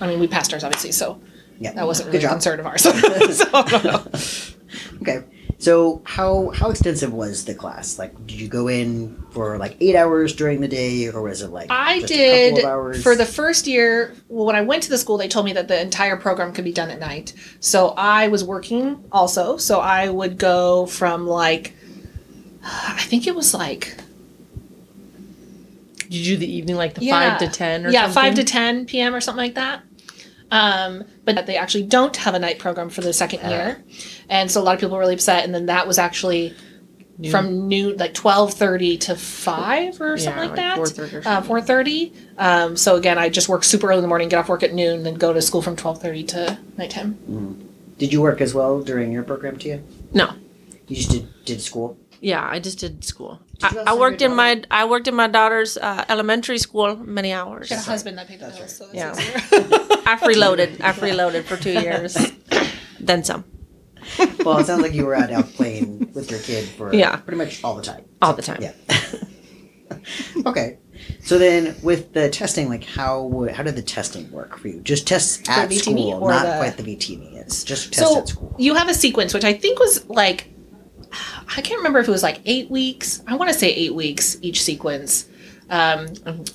I 0.00 0.06
mean, 0.06 0.20
we 0.20 0.26
passed 0.28 0.52
ours 0.52 0.64
obviously, 0.64 0.92
so 0.92 1.20
Yeah, 1.58 1.72
that 1.72 1.86
wasn't 1.86 2.10
Good 2.10 2.22
really 2.22 2.24
a 2.24 2.28
job. 2.28 2.32
concern 2.32 2.60
of 2.60 2.66
ours. 2.66 2.82
so 3.38 3.44
I 3.52 3.62
don't 3.68 3.84
know. 3.84 4.06
Okay. 5.02 5.22
So 5.62 6.02
how 6.04 6.50
how 6.50 6.70
extensive 6.70 7.12
was 7.12 7.44
the 7.44 7.54
class? 7.54 7.96
Like, 7.96 8.12
did 8.26 8.40
you 8.40 8.48
go 8.48 8.66
in 8.66 9.16
for 9.30 9.58
like 9.58 9.76
eight 9.78 9.94
hours 9.94 10.34
during 10.34 10.60
the 10.60 10.66
day, 10.66 11.06
or 11.08 11.22
was 11.22 11.40
it 11.40 11.50
like 11.50 11.70
I 11.70 12.00
just 12.00 12.12
a 12.12 12.16
did 12.16 12.54
couple 12.56 12.68
of 12.68 12.72
hours? 12.72 13.02
for 13.04 13.14
the 13.14 13.24
first 13.24 13.68
year. 13.68 14.12
Well, 14.28 14.44
when 14.44 14.56
I 14.56 14.62
went 14.62 14.82
to 14.82 14.88
the 14.88 14.98
school, 14.98 15.18
they 15.18 15.28
told 15.28 15.46
me 15.46 15.52
that 15.52 15.68
the 15.68 15.80
entire 15.80 16.16
program 16.16 16.52
could 16.52 16.64
be 16.64 16.72
done 16.72 16.90
at 16.90 16.98
night. 16.98 17.32
So 17.60 17.90
I 17.96 18.26
was 18.26 18.42
working 18.42 19.04
also. 19.12 19.56
So 19.56 19.78
I 19.78 20.08
would 20.08 20.36
go 20.36 20.86
from 20.86 21.28
like, 21.28 21.74
I 22.64 23.02
think 23.02 23.28
it 23.28 23.34
was 23.36 23.54
like 23.54 23.94
Did 26.00 26.14
you 26.14 26.34
do 26.34 26.36
the 26.38 26.52
evening 26.52 26.74
like 26.74 26.94
the 26.94 27.04
Yeah. 27.04 27.38
five 27.38 27.38
to 27.38 27.56
ten 27.56 27.86
or 27.86 27.90
yeah 27.90 28.06
something? 28.10 28.14
five 28.14 28.34
to 28.34 28.42
ten 28.42 28.84
p.m. 28.86 29.14
or 29.14 29.20
something 29.20 29.44
like 29.44 29.54
that. 29.54 29.84
Um, 30.52 31.04
but 31.24 31.46
they 31.46 31.56
actually 31.56 31.84
don't 31.84 32.14
have 32.18 32.34
a 32.34 32.38
night 32.38 32.58
program 32.58 32.90
for 32.90 33.00
the 33.00 33.12
second 33.14 33.48
year, 33.50 33.82
and 34.28 34.50
so 34.50 34.60
a 34.60 34.64
lot 34.64 34.74
of 34.74 34.80
people 34.80 34.94
were 34.96 35.00
really 35.00 35.14
upset. 35.14 35.44
And 35.44 35.54
then 35.54 35.66
that 35.66 35.86
was 35.88 35.98
actually 35.98 36.54
from 37.30 37.68
noon, 37.68 37.96
like 37.96 38.12
twelve 38.14 38.52
thirty 38.52 38.98
to 38.98 39.16
five 39.16 39.98
or 40.00 40.18
something 40.18 40.50
like, 40.50 40.56
that. 40.56 40.78
4:30 40.78 41.12
or 41.14 41.28
Uh, 41.28 41.40
four 41.42 41.60
thirty. 41.62 42.12
Um, 42.36 42.76
so 42.76 42.96
again, 42.96 43.16
I 43.16 43.30
just 43.30 43.48
work 43.48 43.64
super 43.64 43.86
early 43.88 43.98
in 43.98 44.02
the 44.02 44.08
morning, 44.08 44.28
get 44.28 44.38
off 44.40 44.48
work 44.50 44.62
at 44.62 44.74
noon, 44.74 45.04
then 45.04 45.14
go 45.14 45.32
to 45.32 45.40
school 45.40 45.62
from 45.62 45.74
twelve 45.76 46.02
thirty 46.02 46.22
to 46.24 46.58
nighttime. 46.76 47.16
Did 47.98 48.12
you 48.12 48.20
work 48.20 48.40
as 48.42 48.52
well 48.52 48.82
during 48.82 49.10
your 49.12 49.22
program, 49.22 49.56
too? 49.56 49.82
No. 50.12 50.32
You 50.88 50.96
just 50.96 51.10
did 51.10 51.28
did 51.46 51.60
school. 51.62 51.96
Yeah, 52.20 52.46
I 52.46 52.58
just 52.58 52.78
did 52.78 53.04
school. 53.04 53.40
Did 53.62 53.72
you 53.72 53.80
I, 53.80 53.92
I 53.92 53.94
worked 53.94 54.22
in 54.22 54.34
my 54.34 54.62
I 54.70 54.84
worked 54.84 55.08
in 55.08 55.14
my 55.14 55.28
daughter's 55.28 55.76
uh, 55.76 56.04
elementary 56.08 56.58
school 56.58 56.96
many 56.96 57.32
hours. 57.32 57.68
Got 57.68 57.78
a 57.86 57.90
husband 57.90 58.18
that 58.18 58.28
paid 58.28 58.40
the 58.40 58.46
bills, 58.48 58.76
so 58.76 58.88
Yeah. 58.92 59.12
I 59.16 60.16
freeloaded. 60.20 60.80
I 60.80 60.92
freeloaded 60.92 61.44
for 61.44 61.56
two 61.56 61.72
years, 61.72 62.16
then 63.00 63.22
some, 63.24 63.44
Well, 64.44 64.58
it 64.58 64.66
sounds 64.66 64.82
like 64.82 64.92
you 64.94 65.06
were 65.06 65.14
out, 65.14 65.30
out 65.30 65.48
playing 65.54 66.10
with 66.14 66.30
your 66.30 66.40
kid 66.40 66.68
for 66.68 66.94
Yeah. 66.94 67.16
pretty 67.16 67.38
much 67.38 67.62
all 67.64 67.74
the 67.76 67.82
time. 67.82 68.04
all 68.20 68.34
the 68.34 68.42
time. 68.42 68.60
Yeah. 68.60 68.72
okay. 70.46 70.78
So 71.20 71.38
then, 71.38 71.74
with 71.82 72.12
the 72.12 72.28
testing, 72.30 72.68
like 72.68 72.84
how 72.84 73.48
how 73.54 73.62
did 73.62 73.76
the 73.76 73.82
testing 73.82 74.30
work 74.30 74.56
for 74.58 74.68
you? 74.68 74.80
Just 74.80 75.06
tests 75.06 75.48
at 75.48 75.68
VTV 75.68 75.80
school, 75.82 76.28
not 76.28 76.44
the- 76.46 76.58
quite 76.58 76.76
the 76.76 76.82
VTV. 76.84 77.36
It's 77.36 77.64
just 77.64 77.92
tests 77.92 78.10
so 78.12 78.18
at 78.20 78.28
school. 78.28 78.54
you 78.58 78.74
have 78.74 78.88
a 78.88 78.94
sequence 78.94 79.34
which 79.34 79.44
i 79.44 79.52
think 79.52 79.78
was 79.80 80.08
like 80.08 80.51
i 81.56 81.60
can't 81.60 81.78
remember 81.78 81.98
if 81.98 82.08
it 82.08 82.10
was 82.10 82.22
like 82.22 82.40
eight 82.46 82.70
weeks 82.70 83.22
i 83.26 83.34
want 83.36 83.50
to 83.52 83.58
say 83.58 83.68
eight 83.72 83.94
weeks 83.94 84.36
each 84.42 84.62
sequence 84.62 85.26
um, 85.70 86.08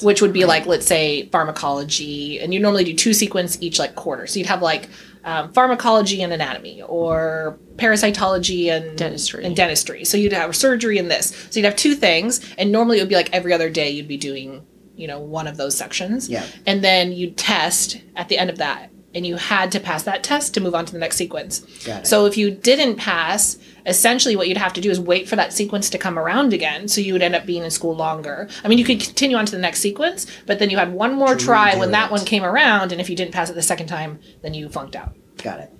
which 0.04 0.21
would 0.21 0.33
be 0.33 0.45
like 0.45 0.68
let's 0.68 0.86
say 0.86 1.27
pharmacology 1.30 2.39
and 2.39 2.54
you 2.54 2.59
normally 2.59 2.83
do 2.83 2.94
two 2.94 3.13
sequence 3.13 3.57
each 3.62 3.80
like 3.80 3.95
quarter 3.95 4.27
so 4.27 4.38
you'd 4.38 4.48
have 4.48 4.62
like 4.62 4.89
um, 5.24 5.51
pharmacology 5.54 6.21
and 6.21 6.31
anatomy 6.31 6.81
or 6.83 7.57
parasitology 7.77 8.68
and 8.71 8.98
Dentistry. 8.98 9.44
and 9.44 9.56
dentistry 9.56 10.06
so 10.06 10.18
you'd 10.18 10.33
have 10.33 10.56
surgery 10.56 10.98
and 11.00 11.09
this 11.09 11.36
so 11.50 11.59
you'd 11.59 11.65
have 11.65 11.75
two 11.75 11.95
things 11.95 12.42
and 12.57 12.71
normally 12.71 13.00
it 13.00 13.01
would 13.01 13.09
be 13.09 13.15
like 13.15 13.33
every 13.33 13.54
other 13.54 13.69
day 13.69 13.89
you'd 13.89 14.07
be 14.07 14.18
doing 14.18 14.65
you 14.95 15.07
know 15.07 15.19
one 15.19 15.48
of 15.48 15.57
those 15.57 15.75
sections 15.75 16.30
Yeah. 16.30 16.45
and 16.65 16.83
then 16.83 17.12
you'd 17.12 17.38
test 17.38 18.00
at 18.15 18.30
the 18.30 18.38
end 18.38 18.50
of 18.50 18.57
that 18.59 18.92
and 19.15 19.25
you 19.25 19.36
had 19.38 19.71
to 19.71 19.80
pass 19.80 20.04
that 20.04 20.24
test 20.24 20.54
to 20.54 20.62
move 20.62 20.75
on 20.75 20.86
to 20.86 20.94
the 20.94 21.00
next 21.00 21.15
sequence 21.18 21.59
Got 21.86 22.01
it. 22.01 22.07
so 22.07 22.25
if 22.25 22.38
you 22.38 22.51
didn't 22.51 22.98
pass 22.98 23.57
essentially 23.88 24.36
what 24.36 24.48
you'd 24.48 24.57
have 24.57 24.74
to 24.74 24.81
do 24.81 24.92
is 24.92 25.00
wait 25.00 25.28
for 25.28 25.36
that 25.36 25.51
sequence 25.51 25.89
to 25.89 25.98
come 25.98 26.19
around 26.19 26.54
again 26.54 26.88
so 26.88 27.01
you 27.01 27.13
would 27.13 27.22
end 27.24 27.34
up 27.36 27.45
being 27.45 27.63
in 27.63 27.72
school 27.72 27.95
longer 27.95 28.48
i 28.63 28.68
mean 28.68 28.78
you 28.78 28.86
could 28.86 29.00
continue 29.00 29.36
on 29.38 29.45
to 29.45 29.54
the 29.54 29.57
next 29.57 29.80
sequence 29.80 30.28
but 30.45 30.60
then 30.60 30.69
you 30.69 30.78
had 30.78 30.92
one 30.94 31.16
more 31.16 31.36
try 31.36 31.75
when 31.75 31.92
that 31.92 32.12
one 32.12 32.24
came 32.25 32.44
around 32.44 32.92
and 32.92 33.00
if 33.01 33.10
you 33.10 33.16
didn't 33.16 33.31
pass 33.34 33.50
it 33.50 33.54
the 33.54 33.62
second 33.62 33.88
time 33.88 34.19
then 34.44 34.54
you 34.54 34.68
flunked 34.69 34.95
out 34.95 35.16
Got 35.44 35.60
it. 35.60 35.72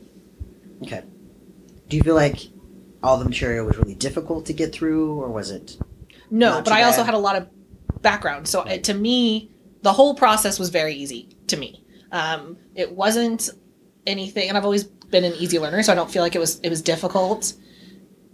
Okay. 0.84 1.04
Do 1.90 1.98
you 1.98 2.04
feel 2.04 2.16
like 2.16 2.40
all 3.04 3.18
the 3.18 3.26
material 3.26 3.66
was 3.66 3.78
really 3.78 3.96
difficult 3.96 4.46
to 4.48 4.54
get 4.54 4.74
through, 4.74 5.20
or 5.20 5.30
was 5.30 5.52
it? 5.52 5.78
No, 6.30 6.62
but 6.62 6.74
I 6.74 6.84
also 6.84 7.04
had 7.04 7.14
a 7.14 7.18
lot 7.18 7.36
of 7.36 7.48
background. 8.02 8.48
So 8.48 8.64
Right. 8.64 8.74
it, 8.74 8.84
to 8.86 8.94
me, 8.94 9.50
the 9.82 9.94
whole 9.94 10.14
process 10.16 10.60
was 10.60 10.70
very 10.70 10.94
easy 10.94 11.30
to 11.48 11.58
me. 11.58 11.84
Um, 12.12 12.58
it 12.76 12.92
wasn't 12.92 13.50
anything, 14.06 14.50
and 14.50 14.58
I've 14.58 14.64
always 14.66 14.84
been 14.84 15.24
an 15.24 15.34
easy 15.34 15.60
learner, 15.60 15.82
so 15.84 15.92
I 15.92 15.96
don't 15.96 16.12
feel 16.12 16.22
like 16.22 16.36
it 16.36 16.40
was 16.40 16.60
it 16.60 16.70
was 16.70 16.82
difficult. 16.82 17.54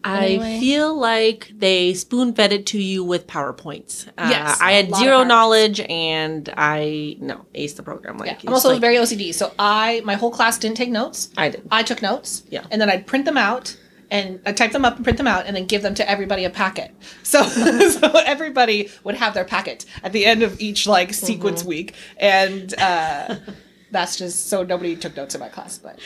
I 0.04 0.26
Anyway. 0.26 0.60
feel 0.60 0.94
like 0.98 1.52
they 1.56 1.94
spoon 1.94 2.34
fed 2.34 2.52
it 2.52 2.66
to 2.68 2.82
you 2.82 3.04
with 3.04 3.26
PowerPoints. 3.28 4.08
Uh, 4.18 4.28
Yes, 4.30 4.60
I 4.62 4.74
had 4.74 4.94
zero 4.96 5.24
knowledge, 5.24 5.80
and 5.80 6.50
I 6.58 7.16
no 7.20 7.46
aced 7.56 7.78
the 7.78 7.84
program. 7.84 8.18
Like 8.18 8.30
Yeah, 8.30 8.38
I'm 8.50 8.54
also 8.54 8.70
like- 8.72 8.82
very 8.82 8.98
OCD, 8.98 9.34
so 9.34 9.54
I 9.58 10.02
my 10.04 10.16
whole 10.16 10.32
class 10.32 10.58
didn't 10.58 10.78
take 10.78 10.90
notes. 10.92 11.30
I 11.38 11.50
did. 11.50 11.68
I 11.72 11.84
took 11.84 12.02
notes. 12.02 12.44
Yeah. 12.50 12.64
and 12.72 12.82
then 12.82 12.90
I'd 12.90 13.08
print 13.08 13.26
them 13.26 13.38
out. 13.38 13.78
And 14.12 14.42
I 14.46 14.52
type 14.52 14.72
them 14.74 14.86
up 14.86 14.96
and 14.98 15.04
print 15.04 15.18
them 15.18 15.26
out, 15.26 15.48
and 15.48 15.56
then 15.56 15.66
give 15.66 15.82
them 15.82 15.96
to 15.96 16.08
everybody 16.08 16.44
a 16.46 16.50
packet. 16.52 16.92
So, 17.24 17.42
so 17.90 18.12
everybody 18.26 18.90
would 19.04 19.16
have 19.16 19.34
their 19.34 19.46
packet 19.46 19.86
at 20.04 20.12
the 20.12 20.26
end 20.28 20.44
of 20.44 20.60
each 20.62 20.86
like 20.86 21.14
sequence 21.16 21.64
week, 21.64 21.96
and 22.18 22.72
uh, 22.80 23.38
that's 23.92 24.16
just 24.18 24.50
so 24.50 24.62
nobody 24.64 24.96
took 24.96 25.16
notes 25.18 25.34
in 25.34 25.42
my 25.42 25.50
class. 25.50 25.80
But 25.80 25.98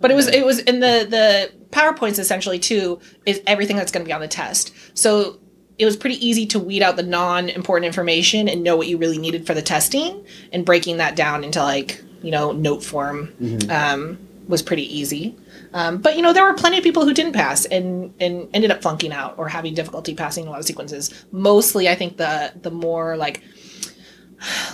but 0.00 0.10
it 0.10 0.14
was 0.14 0.26
it 0.28 0.44
was 0.44 0.58
in 0.60 0.80
the 0.80 1.06
the 1.08 1.52
powerpoints 1.70 2.18
essentially 2.18 2.58
too 2.58 3.00
is 3.26 3.40
everything 3.46 3.76
that's 3.76 3.92
going 3.92 4.04
to 4.04 4.08
be 4.08 4.12
on 4.12 4.20
the 4.20 4.28
test. 4.28 4.72
So 4.94 5.38
it 5.78 5.84
was 5.84 5.96
pretty 5.96 6.24
easy 6.26 6.46
to 6.46 6.58
weed 6.58 6.82
out 6.82 6.96
the 6.96 7.02
non-important 7.02 7.84
information 7.84 8.48
and 8.48 8.62
know 8.62 8.76
what 8.76 8.86
you 8.86 8.96
really 8.96 9.18
needed 9.18 9.46
for 9.46 9.54
the 9.54 9.62
testing, 9.62 10.24
and 10.52 10.64
breaking 10.64 10.96
that 10.98 11.16
down 11.16 11.44
into 11.44 11.62
like 11.62 12.02
you 12.22 12.30
know 12.30 12.52
note 12.52 12.82
form 12.82 13.32
um, 13.70 14.18
was 14.48 14.62
pretty 14.62 14.84
easy. 14.96 15.36
Um, 15.72 15.98
but 15.98 16.16
you 16.16 16.22
know 16.22 16.32
there 16.32 16.44
were 16.44 16.54
plenty 16.54 16.78
of 16.78 16.84
people 16.84 17.04
who 17.04 17.12
didn't 17.12 17.32
pass 17.32 17.66
and 17.66 18.14
and 18.20 18.48
ended 18.54 18.70
up 18.70 18.80
flunking 18.82 19.12
out 19.12 19.34
or 19.38 19.48
having 19.48 19.74
difficulty 19.74 20.14
passing 20.14 20.46
a 20.46 20.50
lot 20.50 20.60
of 20.60 20.64
sequences. 20.64 21.26
Mostly, 21.32 21.88
I 21.88 21.94
think 21.94 22.16
the 22.16 22.52
the 22.62 22.70
more 22.70 23.16
like 23.16 23.42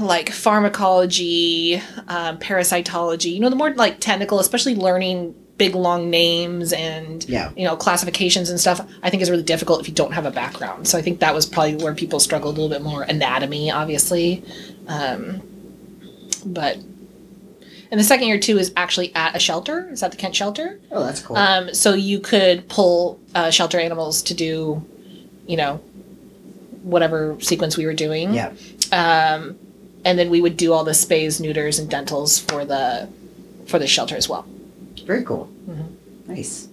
like 0.00 0.30
pharmacology, 0.30 1.76
um, 2.08 2.38
parasitology. 2.38 3.32
You 3.34 3.40
know, 3.40 3.50
the 3.50 3.56
more 3.56 3.72
like 3.74 4.00
technical, 4.00 4.40
especially 4.40 4.74
learning 4.74 5.34
big 5.58 5.74
long 5.74 6.10
names 6.10 6.72
and 6.72 7.24
Yeah. 7.28 7.50
you 7.56 7.64
know 7.64 7.76
classifications 7.76 8.50
and 8.50 8.58
stuff. 8.58 8.80
I 9.02 9.10
think 9.10 9.22
is 9.22 9.30
really 9.30 9.42
difficult 9.42 9.80
if 9.80 9.88
you 9.88 9.94
don't 9.94 10.12
have 10.12 10.26
a 10.26 10.30
background. 10.30 10.88
So 10.88 10.98
I 10.98 11.02
think 11.02 11.20
that 11.20 11.34
was 11.34 11.46
probably 11.46 11.76
where 11.76 11.94
people 11.94 12.18
struggled 12.20 12.56
a 12.58 12.60
little 12.60 12.74
bit 12.76 12.82
more. 12.82 13.02
Anatomy, 13.02 13.70
obviously, 13.70 14.42
um, 14.88 15.42
but. 16.44 16.78
And 17.90 18.00
the 18.00 18.04
second 18.04 18.26
year 18.28 18.38
too 18.40 18.56
is 18.58 18.72
actually 18.74 19.14
at 19.14 19.36
a 19.36 19.38
shelter. 19.38 19.86
Is 19.90 20.00
that 20.00 20.12
the 20.12 20.16
Kent 20.16 20.34
shelter. 20.34 20.80
Oh, 20.90 21.04
that's 21.04 21.20
cool. 21.20 21.36
Um, 21.36 21.74
so 21.74 21.92
you 21.92 22.20
could 22.20 22.66
pull 22.70 23.20
uh, 23.34 23.50
shelter 23.50 23.78
animals 23.78 24.22
to 24.22 24.34
do, 24.34 24.82
you 25.46 25.58
know, 25.58 25.78
whatever 26.82 27.36
sequence 27.40 27.76
we 27.76 27.86
were 27.86 27.94
doing. 27.94 28.34
yeah. 28.34 28.52
Um, 28.92 29.58
and 30.04 30.18
then 30.18 30.30
we 30.30 30.40
would 30.40 30.56
do 30.56 30.72
all 30.72 30.84
the 30.84 30.90
spays, 30.92 31.40
neuters, 31.40 31.78
and 31.78 31.88
dentals 31.88 32.38
for 32.40 32.64
the 32.64 33.08
for 33.66 33.78
the 33.78 33.86
shelter 33.86 34.16
as 34.16 34.28
well. 34.28 34.44
Very 35.06 35.22
cool. 35.24 35.48
Mm-hmm. 35.68 36.32
Nice. 36.32 36.68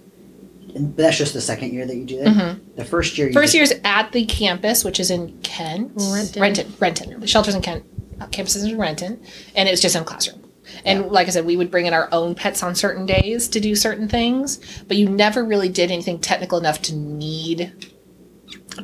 And 0.74 0.96
that's 0.96 1.16
just 1.18 1.32
the 1.34 1.40
second 1.40 1.72
year 1.72 1.86
that 1.86 1.96
you 1.96 2.04
do 2.04 2.18
that. 2.22 2.58
The 2.76 2.84
first 2.84 3.16
year. 3.18 3.28
You 3.28 3.32
First 3.32 3.54
just- 3.54 3.70
year's 3.72 3.80
at 3.84 4.12
the 4.12 4.24
campus, 4.26 4.84
which 4.84 5.00
is 5.00 5.10
in 5.10 5.36
Kent. 5.42 5.92
Renton. 5.96 6.40
Renton. 6.42 6.74
Renton. 6.78 7.20
The 7.20 7.26
shelter's 7.26 7.54
in 7.54 7.62
Kent. 7.62 7.84
Uh, 8.20 8.26
campus 8.26 8.54
is 8.56 8.64
in 8.64 8.78
Renton, 8.78 9.20
and 9.56 9.68
it's 9.68 9.80
just 9.80 9.96
in 9.96 10.02
a 10.02 10.04
classroom. 10.04 10.42
And 10.84 11.00
Yeah. 11.00 11.06
like 11.06 11.26
I 11.26 11.30
said, 11.30 11.46
we 11.46 11.56
would 11.56 11.70
bring 11.70 11.86
in 11.86 11.94
our 11.94 12.08
own 12.12 12.34
pets 12.34 12.62
on 12.62 12.74
certain 12.74 13.06
days 13.06 13.48
to 13.48 13.58
do 13.60 13.74
certain 13.74 14.08
things, 14.08 14.60
but 14.86 14.96
you 14.96 15.08
never 15.08 15.42
really 15.44 15.68
did 15.68 15.90
anything 15.90 16.18
technical 16.20 16.58
enough 16.58 16.80
to 16.82 16.94
need 16.94 17.72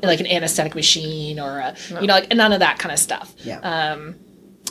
like 0.02 0.20
an 0.20 0.26
anesthetic 0.26 0.74
machine 0.74 1.38
or 1.40 1.58
a, 1.58 1.74
you 2.00 2.06
know, 2.06 2.14
like 2.14 2.34
none 2.34 2.52
of 2.52 2.60
that 2.60 2.78
kind 2.78 2.92
of 2.92 2.98
stuff. 2.98 3.34
Yeah. 3.44 3.58
Um, 3.60 4.16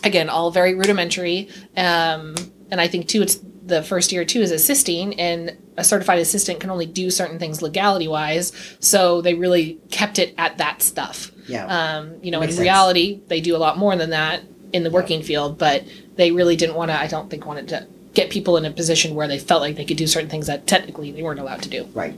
again, 0.03 0.29
all 0.29 0.51
very 0.51 0.73
rudimentary. 0.75 1.49
Um, 1.75 2.35
and 2.71 2.79
I 2.81 2.87
think 2.87 3.07
too, 3.07 3.21
it's 3.21 3.39
the 3.65 3.81
first 3.81 4.11
year 4.11 4.23
too 4.25 4.41
is 4.41 4.51
assisting, 4.51 5.19
and 5.19 5.57
a 5.77 5.83
certified 5.83 6.19
assistant 6.19 6.59
can 6.59 6.69
only 6.69 6.85
do 6.85 7.09
certain 7.09 7.39
things 7.39 7.61
legality 7.61 8.07
wise. 8.07 8.51
So 8.79 9.21
they 9.21 9.33
really 9.33 9.79
kept 9.89 10.19
it 10.19 10.33
at 10.37 10.57
that 10.59 10.81
stuff. 10.81 11.31
yeah. 11.47 11.65
Um, 11.65 12.15
you 12.21 12.31
know, 12.31 12.37
in 12.39 12.47
Makes 12.47 12.55
sense. 12.55 12.63
reality, 12.63 13.21
they 13.27 13.41
do 13.41 13.55
a 13.55 13.57
lot 13.57 13.77
more 13.77 13.95
than 13.95 14.11
that 14.11 14.43
in 14.73 14.83
the 14.83 14.91
working 14.91 15.23
field, 15.23 15.57
but 15.57 15.83
they 16.15 16.31
really 16.31 16.55
didn't 16.55 16.75
want 16.75 16.91
to. 16.91 16.99
I 16.99 17.07
don't 17.07 17.29
think 17.29 17.45
wanted 17.45 17.67
to 17.69 17.87
get 18.13 18.29
people 18.29 18.55
in 18.57 18.65
a 18.65 18.71
position 18.71 19.15
where 19.15 19.27
they 19.27 19.39
felt 19.39 19.61
like 19.61 19.75
they 19.75 19.85
could 19.85 19.97
do 19.97 20.07
certain 20.07 20.29
things 20.29 20.47
that 20.47 20.67
technically 20.67 21.11
they 21.11 21.21
weren't 21.23 21.39
allowed 21.39 21.61
to 21.63 21.69
do. 21.69 21.85
Right. 21.93 22.13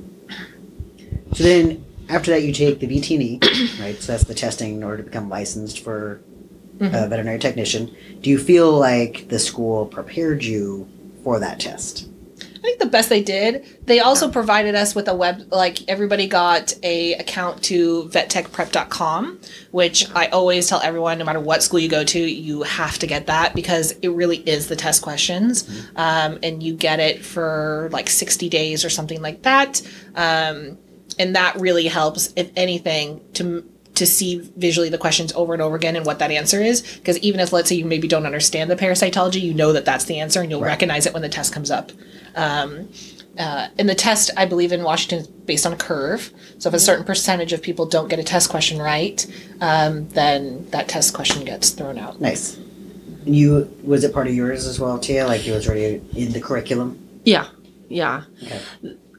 So 1.33 1.43
then, 1.43 1.83
after 2.09 2.31
that, 2.31 2.43
you 2.43 2.53
take 2.53 2.79
the 2.79 2.87
VTE, 2.87 3.79
right? 3.79 4.01
So 4.01 4.13
that's 4.13 4.23
the 4.23 4.33
testing 4.33 4.75
in 4.75 4.83
order 4.83 4.97
to 4.97 5.03
become 5.03 5.29
licensed 5.29 5.83
for 5.83 6.21
a 6.79 7.07
veterinary 7.07 7.39
technician. 7.39 7.95
Do 8.21 8.29
you 8.29 8.37
feel 8.37 8.71
like 8.71 9.29
the 9.29 9.39
school 9.39 9.85
prepared 9.85 10.43
you 10.43 10.87
for 11.23 11.39
that 11.39 11.59
test? 11.59 12.07
I 12.39 12.59
think 12.59 12.79
the 12.79 12.85
best 12.87 13.09
they 13.09 13.21
did. 13.21 13.65
They 13.85 13.99
also 13.99 14.29
provided 14.29 14.75
us 14.75 14.93
with 14.93 15.07
a 15.07 15.15
web 15.15 15.47
like 15.51 15.87
everybody 15.87 16.27
got 16.27 16.73
a 16.83 17.13
account 17.13 17.63
to 17.65 18.09
vettechprep.com, 18.09 19.39
which 19.71 20.09
I 20.13 20.27
always 20.27 20.67
tell 20.67 20.81
everyone 20.81 21.17
no 21.17 21.25
matter 21.25 21.39
what 21.39 21.63
school 21.63 21.79
you 21.79 21.89
go 21.89 22.03
to, 22.03 22.19
you 22.19 22.63
have 22.63 22.99
to 22.99 23.07
get 23.07 23.27
that 23.27 23.55
because 23.55 23.91
it 24.01 24.09
really 24.09 24.37
is 24.37 24.67
the 24.67 24.75
test 24.75 25.01
questions. 25.01 25.69
Um, 25.95 26.39
and 26.43 26.61
you 26.61 26.75
get 26.75 26.99
it 26.99 27.23
for 27.23 27.89
like 27.91 28.09
60 28.09 28.49
days 28.49 28.83
or 28.83 28.89
something 28.89 29.21
like 29.21 29.43
that. 29.43 29.81
Um, 30.15 30.77
and 31.19 31.35
that 31.35 31.55
really 31.59 31.87
helps 31.87 32.33
if 32.35 32.51
anything 32.55 33.21
to 33.33 33.63
to 33.95 34.05
see 34.05 34.39
visually 34.57 34.89
the 34.89 34.97
questions 34.97 35.33
over 35.33 35.53
and 35.53 35.61
over 35.61 35.75
again 35.75 35.95
and 35.95 36.05
what 36.05 36.19
that 36.19 36.29
answer 36.29 36.61
is 36.61 36.81
because 36.97 37.17
even 37.19 37.39
if 37.39 37.51
let's 37.51 37.67
say 37.69 37.75
you 37.75 37.85
maybe 37.85 38.07
don't 38.07 38.25
understand 38.27 38.69
the 38.69 38.75
parasitology 38.75 39.41
you 39.41 39.53
know 39.55 39.73
that 39.73 39.85
that's 39.85 40.05
the 40.05 40.19
answer 40.19 40.39
and 40.41 40.51
you'll 40.51 40.61
Right. 40.61 40.67
recognize 40.67 41.05
it 41.07 41.13
when 41.13 41.23
the 41.23 41.29
test 41.29 41.51
comes 41.51 41.71
up 41.71 41.91
um, 42.35 42.87
uh, 43.39 43.69
and 43.79 43.89
the 43.89 43.95
test 43.95 44.29
i 44.37 44.45
believe 44.45 44.71
in 44.71 44.83
washington 44.83 45.19
is 45.19 45.27
based 45.27 45.65
on 45.65 45.73
a 45.73 45.77
curve 45.77 46.31
so 46.59 46.69
if 46.69 46.75
a 46.75 46.79
certain 46.79 47.05
percentage 47.05 47.53
of 47.53 47.61
people 47.63 47.87
don't 47.87 48.07
get 48.07 48.19
a 48.19 48.23
test 48.23 48.49
question 48.51 48.77
right 48.79 49.25
um, 49.61 50.07
then 50.09 50.69
that 50.69 50.87
test 50.87 51.15
question 51.15 51.43
gets 51.43 51.71
thrown 51.71 51.97
out 51.97 52.21
Nice. 52.21 52.57
And 53.25 53.35
you 53.35 53.67
was 53.83 54.03
it 54.03 54.13
part 54.13 54.27
of 54.27 54.33
yours 54.35 54.65
as 54.67 54.79
well, 54.79 54.97
Tia? 54.99 55.25
Like 55.27 55.45
it 55.45 55.51
was 55.51 55.67
already 55.67 56.01
in 56.15 56.31
the 56.31 56.39
curriculum. 56.39 56.97
Yeah, 57.25 57.47
yeah. 57.89 58.23
Okay. 58.41 58.61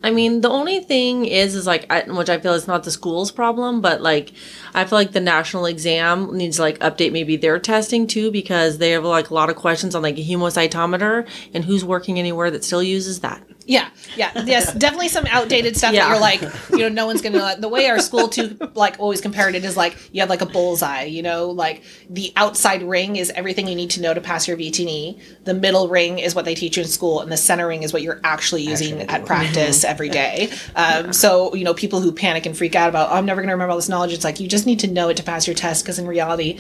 I 0.03 0.11
mean, 0.11 0.43
the 0.43 0.49
only 0.49 0.81
thing 0.81 1.25
is, 1.25 1.55
is 1.55 1.67
like, 1.67 1.91
I, 1.91 2.03
which 2.03 2.31
I 2.31 2.39
feel 2.39 2.55
is 2.55 2.69
not 2.69 2.85
the 2.85 2.91
school's 2.91 3.33
problem, 3.33 3.81
but 3.81 4.01
like, 4.01 4.33
I 4.73 4.85
feel 4.85 4.99
like 4.99 5.13
the 5.13 5.21
national 5.21 5.67
exam 5.67 6.37
needs 6.37 6.57
to 6.57 6.63
like 6.63 6.79
update 6.79 7.13
maybe 7.13 7.37
their 7.37 7.59
testing 7.59 8.07
too 8.07 8.31
because 8.31 8.79
they 8.79 8.91
have 8.91 9.05
like 9.05 9.31
a 9.31 9.35
lot 9.35 9.51
of 9.51 9.57
questions 9.57 9.95
on 9.95 10.03
like 10.03 10.17
a 10.17 10.25
hemocytometer 10.25 11.29
and 11.53 11.65
who's 11.65 11.85
working 11.85 12.19
anywhere 12.19 12.51
that 12.51 12.65
still 12.65 12.83
uses 12.83 13.21
that. 13.21 13.43
Yeah, 13.69 13.91
yeah, 14.17 14.33
yes, 14.47 14.73
definitely 14.73 15.09
some 15.09 15.27
outdated 15.27 15.77
stuff 15.77 15.93
Yeah. 15.93 16.05
that 16.09 16.13
you're 16.13 16.21
like, 16.21 16.41
you 16.71 16.79
know, 16.79 16.89
no 16.89 17.05
one's 17.05 17.21
gonna. 17.21 17.55
The 17.61 17.69
way 17.69 17.87
our 17.91 17.99
school 18.01 18.29
too, 18.29 18.57
like, 18.75 18.97
always 18.99 19.21
compared 19.21 19.55
it 19.55 19.63
is 19.63 19.77
like 19.77 19.95
you 20.11 20.21
have 20.23 20.31
like 20.31 20.41
a 20.41 20.47
bullseye. 20.47 21.03
You 21.05 21.23
know, 21.23 21.51
like 21.51 21.83
the 22.09 22.33
outside 22.35 22.83
ring 22.83 23.17
is 23.17 23.29
everything 23.37 23.69
you 23.69 23.75
need 23.75 23.91
to 23.91 24.01
know 24.01 24.15
to 24.15 24.23
pass 24.23 24.49
your 24.49 24.57
VTE. 24.57 25.21
The 25.45 25.53
middle 25.53 25.87
ring 25.89 26.19
is 26.19 26.35
what 26.35 26.47
they 26.47 26.55
teach 26.55 26.79
you 26.79 26.83
in 26.83 26.89
school, 26.89 27.21
and 27.21 27.31
the 27.31 27.37
center 27.37 27.69
ring 27.69 27.83
is 27.83 27.93
what 27.93 28.01
you're 28.01 28.23
actually 28.25 28.63
using 28.63 28.95
Actually 29.03 29.09
at 29.11 29.17
doing. 29.19 29.27
practice 29.27 29.85
every 29.85 30.09
day. 30.09 30.51
Um, 30.75 31.13
So 31.13 31.55
you 31.55 31.65
know, 31.65 31.75
people 31.75 32.01
who 32.01 32.11
panic 32.11 32.47
and 32.47 32.57
freak 32.57 32.75
out 32.75 32.89
about, 32.89 33.11
oh, 33.11 33.17
I'm 33.17 33.27
never 33.27 33.43
gonna 33.43 33.53
remember 33.53 33.73
all 33.73 33.77
this 33.77 33.91
knowledge. 33.91 34.15
It's 34.15 34.25
like 34.25 34.41
you 34.41 34.49
just 34.49 34.65
need 34.65 34.79
to 34.81 34.87
know 34.87 35.11
it 35.11 35.19
to 35.19 35.23
pass 35.23 35.47
your 35.47 35.55
test, 35.55 35.85
because 35.85 35.99
in 35.99 36.07
reality, 36.07 36.59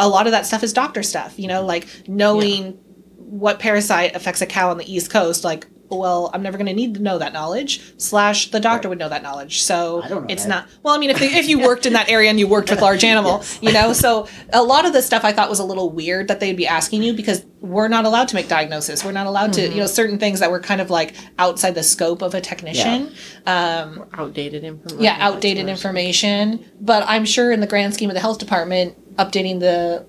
a 0.00 0.08
lot 0.08 0.26
of 0.26 0.32
that 0.32 0.44
stuff 0.44 0.64
is 0.64 0.72
doctor 0.72 1.04
stuff. 1.04 1.38
You 1.38 1.46
know, 1.46 1.64
like 1.64 1.86
knowing 2.08 2.78
what 3.16 3.60
parasite 3.60 4.16
affects 4.16 4.40
a 4.42 4.46
cow 4.46 4.70
on 4.70 4.78
the 4.78 4.92
east 4.92 5.08
coast 5.12 5.44
like 5.44 5.66
well 5.90 6.30
i'm 6.34 6.42
never 6.42 6.56
going 6.58 6.66
to 6.66 6.74
need 6.74 6.94
to 6.94 7.00
know 7.00 7.18
that 7.18 7.32
knowledge 7.32 7.94
slash 7.98 8.50
the 8.50 8.60
doctor 8.60 8.88
would 8.88 8.98
know 8.98 9.08
that 9.08 9.22
knowledge. 9.22 9.62
So 9.62 10.00
know 10.08 10.26
it's 10.28 10.44
that. 10.44 10.48
not 10.48 10.68
well 10.82 10.94
i 10.94 10.98
mean 10.98 11.10
if, 11.10 11.18
they, 11.18 11.26
if 11.34 11.48
you 11.48 11.58
worked 11.60 11.86
in 11.86 11.92
that 11.94 12.08
area 12.08 12.30
and 12.30 12.38
you 12.38 12.46
worked 12.46 12.70
with 12.70 12.80
large 12.80 13.04
animal 13.14 13.42
you 13.60 13.72
know 13.72 13.92
so 13.92 14.26
a 14.52 14.62
lot 14.62 14.84
of 14.86 14.92
the 14.92 15.02
stuff 15.02 15.24
i 15.24 15.32
thought 15.32 15.48
was 15.48 15.58
a 15.58 15.64
little 15.64 15.90
weird 15.90 16.28
that 16.28 16.40
they'd 16.40 16.56
be 16.56 16.66
asking 16.66 17.02
you 17.02 17.12
because 17.12 17.44
we're 17.60 17.88
not 17.88 18.04
allowed 18.04 18.28
to 18.28 18.36
make 18.36 18.46
diagnosis. 18.46 19.04
We're 19.04 19.10
not 19.10 19.26
allowed 19.26 19.52
to 19.54 19.68
you 19.68 19.78
know 19.78 19.86
certain 19.86 20.16
things 20.18 20.38
that 20.38 20.50
were 20.50 20.60
kind 20.60 20.80
of 20.80 20.90
like 20.90 21.14
outside 21.40 21.74
the 21.74 21.82
scope 21.82 22.22
of 22.22 22.32
a 22.34 22.40
technician 22.40 23.12
um, 23.46 24.06
Outdated 24.12 24.62
information. 24.62 25.02
yeah 25.02 25.16
outdated 25.18 25.68
information. 25.68 26.64
But 26.80 27.02
i'm 27.08 27.24
sure 27.24 27.50
in 27.50 27.60
the 27.60 27.66
grand 27.66 27.94
scheme 27.94 28.10
of 28.10 28.14
the 28.14 28.20
health 28.20 28.38
department 28.38 28.94
updating 29.16 29.58
the 29.58 30.06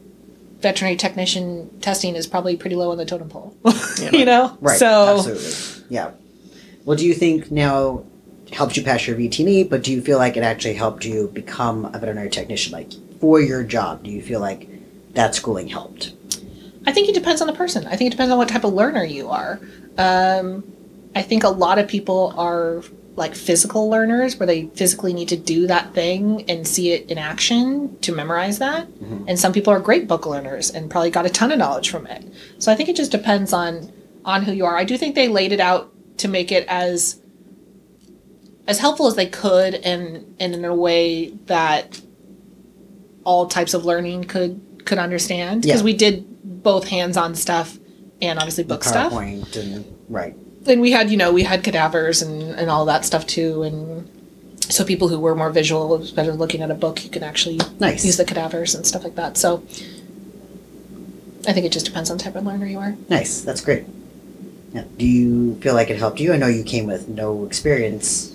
veterinary 0.62 0.96
technician 0.98 1.70
testing 1.80 2.16
is 2.16 2.28
probably 2.28 2.56
pretty 2.58 2.75
low 2.75 2.92
on 2.92 2.98
the 2.98 3.06
totem 3.06 3.30
pole 3.30 3.56
you 4.12 4.25
know 4.25 4.58
Right. 4.62 4.78
so 4.78 5.18
Absolutely. 5.18 5.86
Yeah. 5.89 6.12
Well, 6.86 6.98
do 6.98 7.06
you 7.06 7.13
think 7.13 7.51
now 7.51 8.04
helped 8.51 8.75
you 8.78 8.84
pass 8.84 9.06
your 9.08 9.16
VTE, 9.16 9.70
but 9.70 9.84
do 9.84 9.92
you 9.92 10.01
feel 10.01 10.18
like 10.18 10.36
it 10.38 10.44
actually 10.44 10.74
helped 10.74 11.06
you 11.06 11.28
become 11.34 11.86
a 11.86 12.00
veterinary 12.00 12.30
technician? 12.30 12.72
Like 12.74 12.92
for 13.20 13.39
your 13.42 13.63
job, 13.63 14.04
do 14.04 14.10
you 14.12 14.22
feel 14.22 14.39
like 14.39 14.68
that 15.13 15.36
schooling 15.36 15.68
helped? 15.68 16.13
i 16.88 16.92
think 16.94 17.10
it 17.10 17.13
depends 17.13 17.42
on 17.42 17.48
the 17.48 17.54
person 17.54 17.86
i 17.88 17.96
think 17.96 18.08
it 18.08 18.12
depends 18.12 18.32
on 18.32 18.38
what 18.38 18.48
type 18.48 18.63
of 18.63 18.74
learner 18.74 19.04
you 19.04 19.28
are 19.30 19.60
um, 19.98 20.63
i 21.13 21.22
think 21.22 21.44
a 21.44 21.50
lot 21.50 21.78
of 21.78 21.88
people 21.89 22.34
are 22.38 22.82
like 23.19 23.35
physical 23.35 23.89
learners 23.89 24.38
where 24.39 24.47
they 24.47 24.67
physically 24.73 25.13
need 25.13 25.27
to 25.27 25.35
do 25.38 25.67
that 25.67 25.93
thing 25.93 26.49
and 26.49 26.65
see 26.67 26.91
it 26.93 27.11
in 27.11 27.17
action 27.17 27.95
to 27.99 28.11
memorize 28.13 28.59
that. 28.59 28.88
Mm-hmm. 28.88 29.25
And 29.27 29.38
some 29.38 29.51
people 29.53 29.71
are 29.73 29.79
great 29.79 30.07
book 30.07 30.25
learners 30.25 30.71
and 30.71 30.89
probably 30.89 31.11
got 31.11 31.25
a 31.25 31.29
ton 31.29 31.51
of 31.51 31.59
knowledge 31.59 31.89
from 31.91 32.07
it. 32.07 32.25
So 32.57 32.71
i 32.71 32.75
think 32.75 32.89
it 32.89 32.95
just 32.95 33.11
depends 33.11 33.53
on 33.53 33.91
on 34.25 34.43
who 34.43 34.53
you 34.53 34.65
are. 34.65 34.77
I 34.77 34.83
do 34.85 34.97
think 34.97 35.15
they 35.15 35.27
laid 35.27 35.51
it 35.51 35.59
out 35.59 35.91
to 36.17 36.27
make 36.27 36.51
it 36.51 36.65
as 36.67 37.21
as 38.67 38.79
helpful 38.79 39.07
as 39.07 39.15
they 39.15 39.25
could 39.27 39.75
and 39.75 40.35
and 40.39 40.55
in 40.55 40.65
a 40.65 40.73
way 40.73 41.31
that 41.47 42.01
all 43.25 43.47
types 43.47 43.73
of 43.73 43.85
learning 43.85 44.23
could 44.23 44.61
could 44.85 44.97
understand. 44.97 45.63
Because 45.63 45.81
Yeah. 45.81 45.85
we 45.85 45.93
did 45.93 46.63
both 46.63 46.88
hands-on 46.88 47.35
stuff 47.35 47.77
and 48.21 48.39
obviously 48.39 48.63
book 48.63 48.83
stuff. 48.83 49.11
And 49.13 49.85
right. 50.07 50.35
And 50.69 50.81
we 50.81 50.91
had 50.91 51.09
you 51.09 51.17
know 51.17 51.31
we 51.33 51.43
had 51.43 51.63
cadavers 51.63 52.21
and 52.21 52.53
and 52.59 52.69
all 52.69 52.85
that 52.85 53.03
stuff 53.05 53.25
too 53.27 53.63
and 53.63 54.09
so 54.71 54.85
people 54.85 55.07
who 55.07 55.19
were 55.19 55.35
more 55.35 55.49
visual 55.49 55.97
better 56.15 56.33
looking 56.33 56.61
at 56.61 56.69
a 56.71 56.75
book 56.75 57.03
you 57.03 57.09
can 57.09 57.23
actually 57.23 57.59
Nice. 57.79 58.05
use 58.05 58.17
the 58.17 58.25
cadavers 58.25 58.75
and 58.75 58.85
stuff 58.85 59.03
like 59.03 59.15
that 59.15 59.35
so 59.38 59.63
i 61.47 61.53
think 61.53 61.65
it 61.65 61.71
just 61.71 61.85
depends 61.85 62.09
on 62.11 62.17
the 62.17 62.23
type 62.23 62.35
of 62.35 62.45
learner 62.45 62.65
you 62.67 62.79
are 62.79 62.95
Nice. 63.09 63.41
That's 63.41 63.61
great. 63.61 63.85
Yeah. 64.73 64.83
Do 64.97 65.05
you 65.05 65.55
feel 65.61 65.73
like 65.73 65.89
it 65.89 65.97
helped 65.97 66.19
you? 66.19 66.31
I 66.31 66.38
know 66.38 66.45
you 66.45 66.63
came 66.63 66.85
with 66.85 67.07
no 67.09 67.43
experience. 67.45 68.31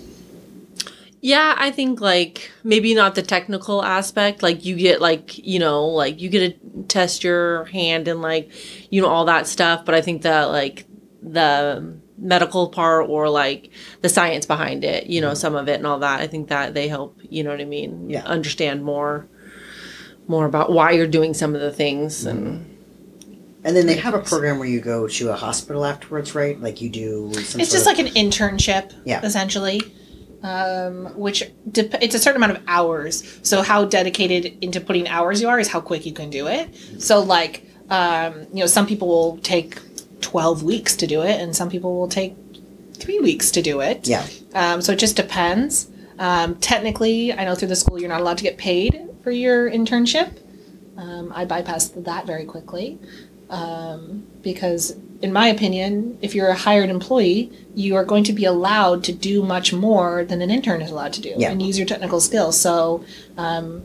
Yeah, 1.21 1.55
I 1.57 1.71
think 1.71 2.01
like 2.01 2.51
maybe 2.63 2.93
not 2.93 3.15
the 3.15 3.21
technical 3.23 3.81
aspect. 3.81 4.43
Like 4.43 4.65
you 4.65 4.75
get 4.75 4.99
like 4.99 5.37
you 5.37 5.59
know 5.59 5.85
like 5.85 6.19
you 6.21 6.27
get 6.29 6.61
to 6.61 6.83
test 6.89 7.23
your 7.23 7.63
hand 7.65 8.09
and 8.09 8.21
like 8.21 8.51
you 8.91 9.01
know 9.01 9.07
all 9.07 9.23
that 9.25 9.47
stuff. 9.47 9.85
But 9.85 9.95
I 9.95 10.01
think 10.01 10.23
that 10.23 10.45
like 10.49 10.85
the 11.23 11.95
medical 12.17 12.69
part 12.69 13.09
or 13.09 13.29
like 13.29 13.69
the 14.01 14.09
science 14.09 14.45
behind 14.45 14.83
it, 14.83 15.07
you 15.07 15.19
know, 15.21 15.33
some 15.33 15.55
of 15.55 15.67
it 15.67 15.75
and 15.75 15.85
all 15.87 15.99
that. 15.99 16.21
I 16.21 16.27
think 16.27 16.49
that 16.49 16.73
they 16.73 16.87
help. 16.87 17.19
You 17.29 17.43
know 17.43 17.49
what 17.51 17.61
I 17.61 17.65
mean? 17.65 18.09
Yeah. 18.09 18.23
Understand 18.23 18.83
more, 18.83 19.27
more 20.27 20.45
about 20.45 20.71
why 20.71 20.91
you're 20.91 21.07
doing 21.07 21.33
some 21.33 21.55
of 21.55 21.61
the 21.61 21.71
things 21.71 22.25
and. 22.25 22.71
And 23.63 23.75
then 23.75 23.87
they 23.87 23.95
have 23.95 24.13
a 24.13 24.19
program 24.19 24.59
where 24.59 24.67
you 24.67 24.79
go 24.79 25.07
to 25.07 25.29
a 25.31 25.35
hospital 25.35 25.85
afterwards, 25.85 26.35
right? 26.35 26.59
Like 26.61 26.81
you 26.81 26.89
do 26.91 27.33
some 27.33 27.59
it's 27.59 27.71
just 27.71 27.87
of- 27.87 27.97
like 27.97 27.97
an 27.99 28.13
internship 28.13 28.93
Yeah. 29.05 29.25
essentially 29.25 29.81
um, 30.43 31.17
which 31.17 31.43
dep- 31.71 32.01
it's 32.03 32.13
a 32.13 32.19
certain 32.19 32.41
amount 32.43 32.55
of 32.59 32.63
hours 32.67 33.39
so 33.41 33.63
how 33.63 33.83
dedicated 33.85 34.55
into 34.61 34.79
putting 34.79 35.07
hours 35.07 35.41
you 35.41 35.47
are 35.49 35.59
is 35.59 35.67
how 35.67 35.81
quick 35.81 36.05
you 36.05 36.13
can 36.13 36.29
do 36.29 36.45
it 36.47 36.69
so 36.99 37.21
like 37.21 37.65
um, 37.89 38.41
you 38.53 38.59
know 38.59 38.67
some 38.67 38.85
people 38.85 39.07
will 39.07 39.37
take 39.37 39.79
12 40.25 40.63
weeks 40.63 40.95
to 40.97 41.05
do 41.07 41.21
it 41.21 41.39
and 41.39 41.55
some 41.55 41.69
people 41.69 41.95
will 41.99 42.07
take 42.07 42.33
three 42.95 43.19
weeks 43.19 43.51
to 43.51 43.61
do 43.61 43.79
it 43.81 44.07
Yeah. 44.07 44.25
um, 44.55 44.81
so 44.81 44.91
it 44.93 44.99
just 44.99 45.15
depends 45.15 45.87
um, 46.17 46.55
technically 46.55 47.31
i 47.31 47.45
know 47.45 47.53
through 47.55 47.67
the 47.67 47.75
school 47.75 47.99
you're 47.99 48.09
not 48.15 48.21
allowed 48.21 48.39
to 48.39 48.43
get 48.49 48.57
paid 48.57 48.91
for 49.23 49.31
your 49.31 49.69
internship 49.69 50.29
um, 50.97 51.31
i 51.35 51.45
bypassed 51.45 52.03
that 52.05 52.25
very 52.25 52.45
quickly 52.45 52.97
um, 53.49 54.25
because 54.41 54.95
in 55.21 55.31
my 55.31 55.47
opinion 55.47 56.17
if 56.21 56.33
you're 56.35 56.49
a 56.49 56.55
hired 56.55 56.89
employee 56.89 57.51
you 57.75 57.95
are 57.95 58.05
going 58.05 58.23
to 58.23 58.33
be 58.33 58.45
allowed 58.45 59.03
to 59.03 59.11
do 59.13 59.43
much 59.43 59.71
more 59.73 60.25
than 60.25 60.41
an 60.41 60.49
intern 60.49 60.81
is 60.81 60.89
allowed 60.91 61.13
to 61.13 61.21
do 61.21 61.33
Yeah. 61.37 61.51
and 61.51 61.61
use 61.61 61.77
your 61.77 61.87
technical 61.87 62.19
skills 62.19 62.59
so 62.59 63.05
um, 63.37 63.83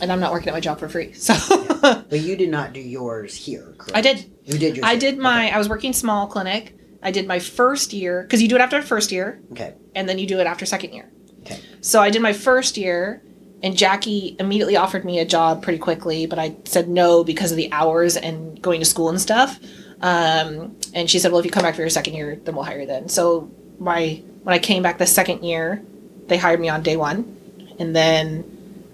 and 0.00 0.10
i'm 0.12 0.20
not 0.20 0.32
working 0.32 0.48
at 0.48 0.54
my 0.54 0.60
job 0.60 0.78
for 0.78 0.88
free 0.88 1.12
so 1.28 1.34
But 1.80 2.20
you 2.20 2.36
did 2.36 2.48
not 2.50 2.72
do 2.72 2.80
yours 2.80 3.34
here, 3.34 3.74
correct? 3.78 3.96
i 3.96 4.00
did 4.00 4.30
You 4.44 4.58
did 4.58 4.76
yours. 4.76 4.84
i 4.88 4.96
did 4.96 5.18
my 5.18 5.46
Okay. 5.46 5.54
i 5.54 5.58
was 5.58 5.68
working 5.68 5.92
small 5.92 6.26
clinic 6.26 6.74
i 7.02 7.10
did 7.10 7.26
my 7.26 7.38
first 7.38 7.92
year 7.92 8.22
because 8.22 8.40
you 8.42 8.48
do 8.48 8.54
it 8.54 8.60
after 8.60 8.80
first 8.82 9.12
year 9.12 9.40
Okay. 9.52 9.74
and 9.94 10.08
then 10.08 10.18
you 10.18 10.26
do 10.26 10.40
it 10.40 10.46
after 10.46 10.64
second 10.66 10.92
year. 10.92 11.10
Okay. 11.44 11.58
So 11.80 12.00
I 12.00 12.10
did 12.10 12.22
my 12.22 12.32
first 12.32 12.76
year, 12.76 13.20
and 13.64 13.76
Jackie 13.76 14.36
immediately 14.38 14.76
offered 14.76 15.04
me 15.04 15.18
a 15.18 15.24
job 15.24 15.60
pretty 15.60 15.78
quickly, 15.80 16.24
but 16.26 16.38
I 16.38 16.54
said 16.64 16.88
no 16.88 17.24
because 17.24 17.50
of 17.50 17.56
the 17.56 17.68
hours 17.72 18.16
and 18.16 18.62
going 18.62 18.78
to 18.78 18.86
school 18.86 19.08
and 19.08 19.20
stuff. 19.20 19.58
Um, 20.00 20.76
and 20.94 21.10
she 21.10 21.18
said, 21.18 21.32
"Well, 21.32 21.40
if 21.40 21.44
you 21.44 21.50
come 21.50 21.64
back 21.64 21.74
for 21.74 21.80
your 21.80 21.90
second 21.90 22.14
year, 22.14 22.40
then 22.44 22.54
we'll 22.54 22.62
hire 22.64 22.80
you 22.80 22.86
then." 22.86 23.08
So 23.08 23.50
my 23.80 24.22
when 24.44 24.54
I 24.54 24.60
came 24.60 24.84
back 24.84 24.98
the 24.98 25.06
second 25.06 25.42
year, 25.42 25.82
they 26.28 26.36
hired 26.36 26.60
me 26.60 26.68
on 26.68 26.82
day 26.84 26.96
one, 26.96 27.36
and 27.80 27.94
then 27.94 28.44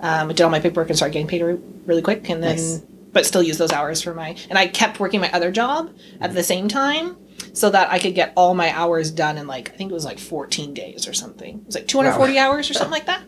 um, 0.01 0.31
I 0.31 0.33
did 0.33 0.43
all 0.43 0.51
my 0.51 0.61
paperwork 0.61 0.89
and 0.89 0.97
started 0.97 1.13
getting 1.13 1.27
paid 1.29 1.43
re- 1.43 1.59
really 1.87 2.03
quick, 2.03 2.29
and 2.31 2.43
then 2.43 2.57
Nice. 2.57 2.83
but 3.13 3.27
still 3.27 3.43
use 3.43 3.59
those 3.59 3.73
hours 3.73 4.03
for 4.03 4.15
my 4.15 4.37
and 4.49 4.59
I 4.59 4.67
kept 4.69 5.01
working 5.01 5.21
my 5.21 5.31
other 5.33 5.51
job 5.51 5.91
at 6.21 6.35
the 6.35 6.43
same 6.43 6.69
time. 6.69 7.17
so 7.53 7.71
that 7.71 7.91
I 7.91 7.99
could 7.99 8.15
get 8.15 8.33
all 8.37 8.55
my 8.55 8.71
hours 8.73 9.11
done 9.11 9.39
in 9.39 9.47
like 9.47 9.71
I 9.73 9.77
think 9.77 9.91
it 9.91 9.95
was 9.95 10.05
like 10.05 10.19
14 10.19 10.75
days 10.75 11.07
or 11.09 11.13
something. 11.13 11.59
It 11.59 11.67
was 11.67 11.75
like 11.77 11.87
240 11.89 12.39
hours 12.39 12.69
or 12.71 12.75
something 12.75 12.91
like 12.93 13.07
that. 13.07 13.23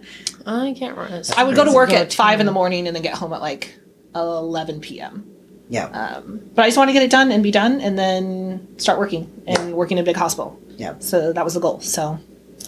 I 0.47 0.75
can't 0.77 0.97
remember. 0.97 1.23
I 1.37 1.45
would 1.45 1.55
go 1.57 1.65
to 1.65 1.73
work 1.73 1.91
at 1.93 2.11
to- 2.11 2.17
five 2.17 2.41
in 2.41 2.47
the 2.47 2.53
morning 2.53 2.87
and 2.87 2.95
then 2.95 3.03
get 3.03 3.15
home 3.15 3.33
at 3.33 3.41
like 3.41 3.75
11 4.15 4.81
p.m. 4.81 5.27
Yeah. 5.69 5.85
Um, 5.87 6.41
but 6.55 6.65
I 6.65 6.69
just 6.69 6.77
want 6.79 6.89
to 6.89 6.93
get 6.93 7.03
it 7.05 7.11
done 7.12 7.31
and 7.31 7.43
be 7.45 7.53
done, 7.53 7.81
and 7.81 7.97
then 7.97 8.67
start 8.79 8.99
working 8.99 9.31
and 9.47 9.73
working 9.75 9.99
in 9.99 10.03
a 10.03 10.05
big 10.05 10.17
hospital. 10.17 10.59
yeah. 10.77 10.95
So 10.99 11.33
that 11.33 11.45
was 11.45 11.55
the 11.55 11.61
goal. 11.61 11.81
So 11.81 12.19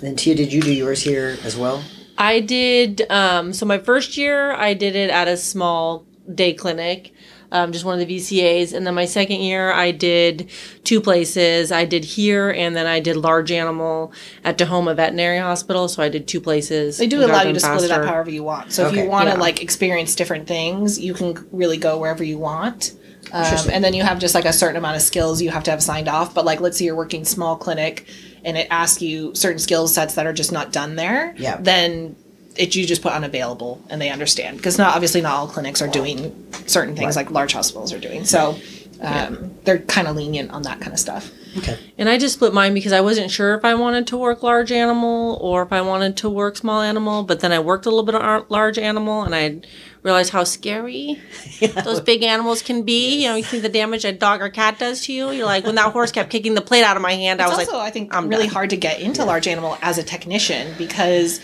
And 0.05 0.17
Tia, 0.19 0.37
did 0.37 0.53
you 0.53 0.63
do 0.63 0.73
yours 0.73 1.03
here 1.03 1.37
as 1.45 1.57
well? 1.57 1.83
I 2.23 2.39
did. 2.39 3.03
Um, 3.11 3.53
so 3.53 3.67
my 3.67 3.79
first 3.79 4.17
year, 4.17 4.53
I 4.53 4.75
did 4.75 4.95
it 4.95 5.11
at 5.11 5.27
a 5.27 5.37
small 5.37 6.07
day 6.33 6.55
clinic, 6.55 7.13
um, 7.51 7.73
just 7.73 7.85
one 7.85 8.01
of 8.01 8.07
the 8.07 8.17
VCAs, 8.17 8.73
and 8.73 8.87
then 8.87 8.95
my 8.95 9.07
second 9.07 9.41
year, 9.41 9.73
I 9.73 9.91
did 9.91 10.49
two 10.85 11.01
places. 11.01 11.73
I 11.73 11.85
did 11.85 12.05
here, 12.05 12.51
and 12.51 12.77
then 12.77 12.87
I 12.87 13.01
did 13.01 13.17
large 13.17 13.51
animal 13.51 14.13
at 14.45 14.57
Tahoma 14.57 14.95
Veterinary 14.95 15.39
Hospital. 15.39 15.89
So 15.89 16.01
I 16.01 16.09
did 16.09 16.29
two 16.29 16.41
places. 16.41 16.99
they 16.99 17.09
do 17.09 17.25
allow 17.25 17.41
you 17.41 17.47
them 17.47 17.55
to 17.55 17.61
split 17.61 17.83
it 17.83 17.91
up 17.91 18.05
however 18.05 18.31
you 18.31 18.45
want. 18.45 18.71
So 18.71 18.87
if 18.87 18.95
you 18.95 19.09
want 19.09 19.29
to 19.29 19.35
Yeah. 19.35 19.41
like 19.41 19.61
experience 19.61 20.15
different 20.15 20.47
things, 20.47 21.01
you 21.01 21.15
can 21.15 21.45
really 21.51 21.77
go 21.77 21.99
wherever 21.99 22.23
you 22.23 22.39
want. 22.39 22.93
Um, 23.33 23.71
and 23.73 23.83
then 23.83 23.95
you 23.95 24.03
have 24.03 24.19
just 24.19 24.35
like 24.35 24.45
a 24.45 24.53
certain 24.53 24.77
amount 24.77 24.97
of 24.97 25.03
skills 25.03 25.41
you 25.43 25.51
have 25.51 25.65
to 25.65 25.71
have 25.71 25.83
signed 25.83 26.09
off. 26.09 26.35
But 26.35 26.45
like, 26.45 26.61
let's 26.61 26.79
say 26.79 26.85
you're 26.85 26.97
working 26.97 27.25
small 27.25 27.57
clinic, 27.57 28.07
and 28.45 28.57
it 28.57 28.67
asks 28.71 29.01
you 29.03 29.35
certain 29.35 29.59
skill 29.59 29.89
sets 29.89 30.15
that 30.15 30.27
are 30.27 30.33
just 30.33 30.53
not 30.53 30.73
done 30.73 30.97
there. 30.97 31.35
Yeah. 31.37 31.59
Then 31.61 32.17
it 32.57 32.75
you 32.77 32.85
just 32.87 33.01
put 33.03 33.13
unavailable, 33.13 33.83
and 33.89 34.01
they 34.01 34.11
understand 34.11 34.57
because 34.59 34.77
not 34.79 34.95
obviously 34.95 35.21
not 35.23 35.33
all 35.35 35.47
clinics 35.49 35.81
are 35.81 35.89
doing 35.89 36.47
certain 36.67 36.95
things 36.95 37.17
Right. 37.17 37.27
like 37.27 37.31
large 37.31 37.53
hospitals 37.55 37.93
are 37.93 37.99
doing. 37.99 38.25
So 38.25 38.57
um, 39.01 39.53
they're 39.65 39.79
kind 39.79 40.07
of 40.07 40.17
lenient 40.17 40.51
on 40.51 40.63
that 40.63 40.81
kind 40.81 40.93
of 40.93 40.99
stuff. 40.99 41.31
Okay. 41.59 41.79
And 41.99 42.09
I 42.09 42.19
just 42.19 42.35
split 42.35 42.55
mine 42.55 42.75
because 42.75 42.93
I 42.93 43.01
wasn't 43.01 43.31
sure 43.31 43.55
if 43.55 43.65
I 43.65 43.75
wanted 43.75 44.07
to 44.09 44.17
work 44.17 44.43
large 44.43 44.73
animal 44.73 45.39
or 45.41 45.63
if 45.63 45.73
I 45.73 45.83
wanted 45.83 46.17
to 46.19 46.31
work 46.31 46.57
small 46.57 46.81
animal. 46.81 47.23
But 47.23 47.41
then 47.41 47.53
I 47.53 47.59
worked 47.59 47.87
a 47.87 47.91
little 47.91 48.05
bit 48.05 48.15
of 48.15 48.23
ar- 48.23 48.47
large 48.49 48.79
animal 48.79 49.23
and 49.23 49.35
I 49.35 49.61
realized 50.03 50.33
how 50.33 50.45
scary 50.45 51.21
those 51.85 52.01
big 52.01 52.23
animals 52.23 52.63
can 52.63 52.83
be. 52.83 53.23
You 53.23 53.29
know, 53.29 53.35
you 53.37 53.45
see 53.45 53.59
the 53.59 53.69
damage 53.69 54.05
a 54.05 54.13
dog 54.13 54.41
or 54.41 54.49
cat 54.49 54.79
does 54.79 55.03
to 55.07 55.13
you. 55.13 55.31
You're 55.31 55.47
like, 55.47 55.65
when 55.65 55.75
that 55.77 55.93
horse 55.93 56.11
kept 56.11 56.31
kicking 56.31 56.55
the 56.55 56.63
plate 56.63 56.85
out 56.85 56.97
of 56.97 57.03
my 57.03 57.13
hand, 57.13 57.41
I 57.41 57.49
was 57.49 57.59
also, 57.59 57.79
like, 57.79 57.89
I 57.89 57.91
think, 57.91 58.15
I'm 58.15 58.29
really 58.29 58.47
done. 58.47 58.55
hard 58.55 58.71
to 58.71 58.77
get 58.77 59.01
into 59.01 59.25
large 59.25 59.47
animal 59.47 59.79
as 59.83 59.99
a 59.99 60.03
technician 60.03 60.75
because 60.79 61.41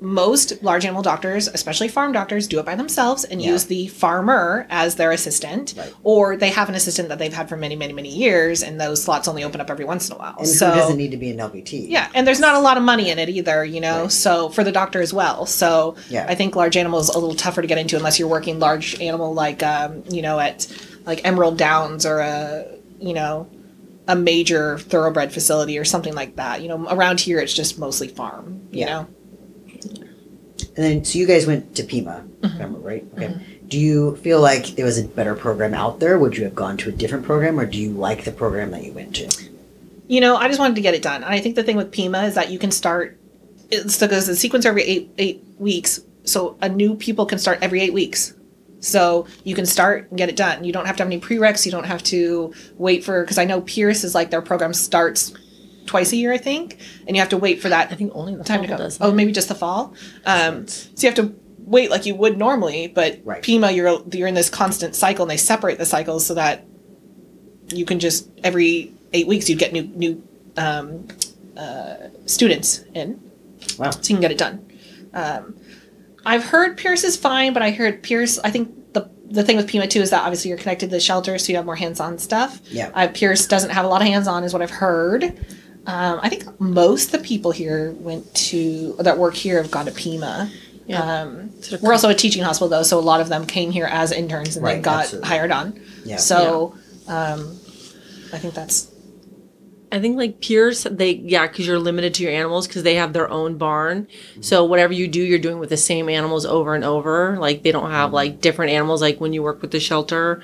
most 0.00 0.62
large 0.62 0.84
animal 0.84 1.02
doctors, 1.02 1.48
especially 1.48 1.88
farm 1.88 2.12
doctors, 2.12 2.46
do 2.46 2.60
it 2.60 2.64
by 2.66 2.74
themselves 2.76 3.24
and 3.24 3.42
Yeah. 3.42 3.50
use 3.50 3.64
the 3.64 3.88
farmer 3.88 4.66
as 4.70 4.94
their 4.94 5.10
assistant, 5.10 5.74
Right. 5.76 5.92
or 6.04 6.36
they 6.36 6.50
have 6.50 6.68
an 6.68 6.74
assistant 6.76 7.08
that 7.08 7.18
they've 7.18 7.32
had 7.32 7.48
for 7.48 7.56
many, 7.56 7.74
many, 7.74 7.92
many 7.92 8.08
years, 8.14 8.62
and 8.62 8.80
those 8.80 9.02
slots 9.02 9.26
only 9.26 9.42
open 9.42 9.60
up 9.60 9.70
every 9.70 9.84
once 9.84 10.08
in 10.08 10.14
a 10.14 10.18
while. 10.18 10.34
And 10.38 10.46
so 10.46 10.72
doesn't 10.72 10.96
need 10.96 11.10
to 11.10 11.16
be 11.16 11.30
an 11.30 11.38
LVT? 11.40 11.86
yeah, 11.90 12.06
and 12.14 12.26
there's 12.26 12.38
not 12.40 12.54
a 12.54 12.60
lot 12.60 12.76
of 12.76 12.82
money 12.84 13.10
in 13.10 13.18
it 13.18 13.28
either, 13.28 13.64
you 13.64 13.80
know. 13.80 14.02
Right. 14.02 14.12
So 14.12 14.48
for 14.50 14.62
the 14.62 14.72
doctor 14.72 15.00
as 15.02 15.12
well. 15.12 15.46
So 15.46 15.96
Yeah. 16.08 16.26
I 16.28 16.34
think 16.36 16.54
large 16.54 16.76
animal 16.76 17.00
is 17.00 17.08
a 17.08 17.18
little 17.18 17.34
tougher 17.34 17.60
to 17.62 17.66
get 17.68 17.78
into 17.78 17.96
unless 17.96 18.18
you're 18.18 18.28
working 18.28 18.60
large 18.60 19.00
animal 19.00 19.34
like 19.34 19.62
um, 19.64 20.04
you 20.10 20.22
know 20.22 20.38
at 20.38 20.66
like 21.06 21.20
Emerald 21.24 21.56
Downs 21.56 22.06
or 22.06 22.20
a 22.20 22.64
you 23.00 23.14
know 23.14 23.46
a 24.06 24.14
major 24.16 24.78
thoroughbred 24.78 25.32
facility 25.32 25.76
or 25.78 25.84
something 25.84 26.14
like 26.14 26.36
that. 26.36 26.62
You 26.62 26.68
know, 26.68 26.86
around 26.88 27.20
here 27.20 27.38
it's 27.40 27.52
just 27.52 27.78
mostly 27.78 28.08
farm. 28.08 28.60
You 28.70 28.80
Yeah. 28.80 28.86
know, 28.86 29.06
And 30.78 30.84
then, 30.86 31.04
so 31.04 31.18
you 31.18 31.26
guys 31.26 31.44
went 31.44 31.74
to 31.74 31.82
Pima, 31.82 32.24
Mm-hmm. 32.40 32.52
remember, 32.56 32.78
right? 32.78 33.04
Okay. 33.14 33.34
Do 33.66 33.80
you 33.80 34.14
feel 34.18 34.40
like 34.40 34.76
there 34.76 34.84
was 34.84 34.96
a 34.96 35.04
better 35.08 35.34
program 35.34 35.74
out 35.74 35.98
there? 35.98 36.20
Would 36.20 36.36
you 36.36 36.44
have 36.44 36.54
gone 36.54 36.76
to 36.76 36.88
a 36.88 36.92
different 36.92 37.24
program, 37.24 37.58
or 37.58 37.66
do 37.66 37.78
you 37.80 37.90
like 37.90 38.22
the 38.24 38.30
program 38.30 38.70
that 38.70 38.84
you 38.84 38.92
went 38.92 39.16
to? 39.16 39.28
you 40.06 40.20
know, 40.22 40.36
I 40.36 40.46
just 40.46 40.60
wanted 40.60 40.76
to 40.76 40.80
get 40.80 40.94
it 40.94 41.02
done. 41.02 41.22
And 41.24 41.34
I 41.34 41.40
think 41.40 41.56
the 41.56 41.62
thing 41.64 41.76
with 41.76 41.90
Pima 41.90 42.22
is 42.24 42.34
that 42.36 42.50
you 42.50 42.58
can 42.60 42.70
start. 42.70 43.18
It's 43.70 43.98
because 43.98 44.26
the 44.28 44.36
sequence 44.36 44.64
every 44.64 44.84
eight 44.84 45.10
eight 45.18 45.42
weeks, 45.58 46.00
so 46.24 46.56
a 46.62 46.68
new 46.68 46.94
people 46.94 47.26
can 47.26 47.38
start 47.38 47.58
every 47.60 47.80
eight 47.82 47.92
weeks. 47.92 48.32
So 48.80 49.26
you 49.42 49.56
can 49.56 49.66
start 49.66 50.06
and 50.08 50.16
get 50.16 50.28
it 50.28 50.36
done. 50.36 50.62
You 50.64 50.72
don't 50.72 50.86
have 50.86 50.96
to 50.98 51.02
have 51.02 51.10
any 51.12 51.20
prereqs. 51.20 51.66
You 51.66 51.72
don't 51.72 51.84
have 51.84 52.02
to 52.04 52.54
wait 52.78 53.02
for 53.04 53.22
because 53.24 53.36
I 53.36 53.44
know 53.44 53.60
Pierce 53.60 54.04
is 54.04 54.14
like 54.14 54.30
their 54.30 54.40
program 54.40 54.72
starts 54.72 55.34
twice 55.88 56.12
a 56.12 56.16
year, 56.16 56.32
I 56.32 56.38
think, 56.38 56.78
and 57.06 57.16
you 57.16 57.20
have 57.20 57.30
to 57.30 57.36
wait 57.36 57.60
for 57.60 57.68
that 57.70 57.90
I 57.90 57.96
think 57.96 58.12
only 58.14 58.36
the 58.36 58.44
time 58.44 58.62
to 58.62 58.68
go. 58.68 58.76
does 58.76 58.98
Oh, 59.00 59.10
maybe 59.12 59.32
just 59.32 59.48
the 59.48 59.54
fall. 59.56 59.94
Um, 60.24 60.68
so 60.68 60.88
you 60.98 61.08
have 61.08 61.16
to 61.16 61.34
wait 61.58 61.90
like 61.90 62.06
you 62.06 62.14
would 62.14 62.38
normally, 62.38 62.86
but 62.86 63.18
Right. 63.24 63.42
Pima, 63.42 63.70
you're 63.72 64.00
you're 64.12 64.28
in 64.28 64.34
this 64.34 64.48
constant 64.50 64.94
cycle, 64.94 65.24
and 65.24 65.30
they 65.30 65.36
separate 65.36 65.78
the 65.78 65.84
cycles 65.86 66.24
so 66.24 66.34
that 66.34 66.64
you 67.74 67.84
can 67.84 67.98
just 67.98 68.28
every 68.44 68.92
eight 69.12 69.26
weeks 69.26 69.48
you'd 69.48 69.58
get 69.58 69.72
new 69.72 69.82
new 69.82 70.22
um, 70.56 71.06
uh, 71.56 71.94
students 72.26 72.84
in, 72.94 73.20
Wow. 73.78 73.90
so 73.90 74.00
you 74.00 74.14
can 74.16 74.20
get 74.20 74.30
it 74.30 74.38
done. 74.38 74.70
Um, 75.12 75.56
I've 76.24 76.44
heard 76.44 76.76
Pierce 76.76 77.04
is 77.04 77.16
fine, 77.16 77.52
but 77.52 77.62
I 77.62 77.70
heard 77.70 78.02
Pierce. 78.02 78.38
I 78.38 78.50
think 78.50 78.92
the 78.94 79.10
the 79.30 79.42
thing 79.42 79.56
with 79.56 79.68
Pima 79.68 79.86
too 79.86 80.00
is 80.00 80.10
that 80.10 80.22
obviously 80.22 80.48
you're 80.50 80.58
connected 80.58 80.86
to 80.86 80.90
the 80.96 81.00
shelter, 81.00 81.38
so 81.38 81.50
you 81.52 81.56
have 81.56 81.66
more 81.66 81.76
hands 81.76 82.00
on 82.00 82.18
stuff. 82.18 82.60
Yeah. 82.70 82.90
Uh, 82.94 83.08
Pierce 83.08 83.46
doesn't 83.46 83.70
have 83.70 83.84
a 83.84 83.88
lot 83.88 84.00
of 84.02 84.08
hands 84.08 84.26
on, 84.26 84.42
is 84.44 84.52
what 84.52 84.62
I've 84.62 84.70
heard. 84.70 85.22
Um, 85.88 86.20
I 86.22 86.28
think 86.28 86.60
most 86.60 87.06
of 87.06 87.12
the 87.12 87.26
people 87.26 87.50
here 87.50 87.92
went 87.92 88.32
to 88.34 88.92
that 88.98 89.16
work 89.16 89.34
here 89.34 89.56
have 89.62 89.70
gone 89.70 89.86
to 89.86 89.90
Pima. 89.92 90.52
Yeah. 90.86 91.22
Um, 91.22 91.50
we're 91.80 91.92
also 91.92 92.10
a 92.10 92.14
teaching 92.14 92.42
hospital 92.42 92.68
though, 92.68 92.82
so 92.82 92.98
a 92.98 93.00
lot 93.00 93.22
of 93.22 93.30
them 93.30 93.46
came 93.46 93.70
here 93.70 93.86
as 93.86 94.12
interns 94.12 94.56
and 94.56 94.64
Right, 94.64 94.74
then 94.74 94.82
got 94.82 95.04
absolutely. 95.04 95.28
hired 95.28 95.50
on. 95.50 95.80
Yeah. 96.04 96.16
So 96.18 96.74
um, 97.06 97.58
I 98.34 98.38
think 98.38 98.52
that's 98.52 98.90
I 99.90 99.98
think 100.00 100.18
like 100.18 100.42
Pierce, 100.42 100.82
they 100.90 101.12
yeah, 101.12 101.46
because 101.46 101.66
you're 101.66 101.78
limited 101.78 102.12
to 102.14 102.22
your 102.22 102.32
animals 102.32 102.66
because 102.66 102.82
they 102.82 102.96
have 102.96 103.14
their 103.14 103.30
own 103.30 103.56
barn. 103.56 104.08
So 104.42 104.64
whatever 104.66 104.92
you 104.92 105.08
do, 105.08 105.22
you're 105.22 105.38
doing 105.38 105.58
with 105.58 105.70
the 105.70 105.78
same 105.78 106.10
animals 106.10 106.44
over 106.44 106.74
and 106.74 106.84
over. 106.84 107.38
Like 107.38 107.62
they 107.62 107.72
don't 107.72 107.90
have 107.90 108.12
like 108.12 108.42
different 108.42 108.72
animals 108.72 109.00
like 109.00 109.20
when 109.20 109.32
you 109.32 109.42
work 109.42 109.62
with 109.62 109.70
the 109.70 109.80
shelter. 109.80 110.42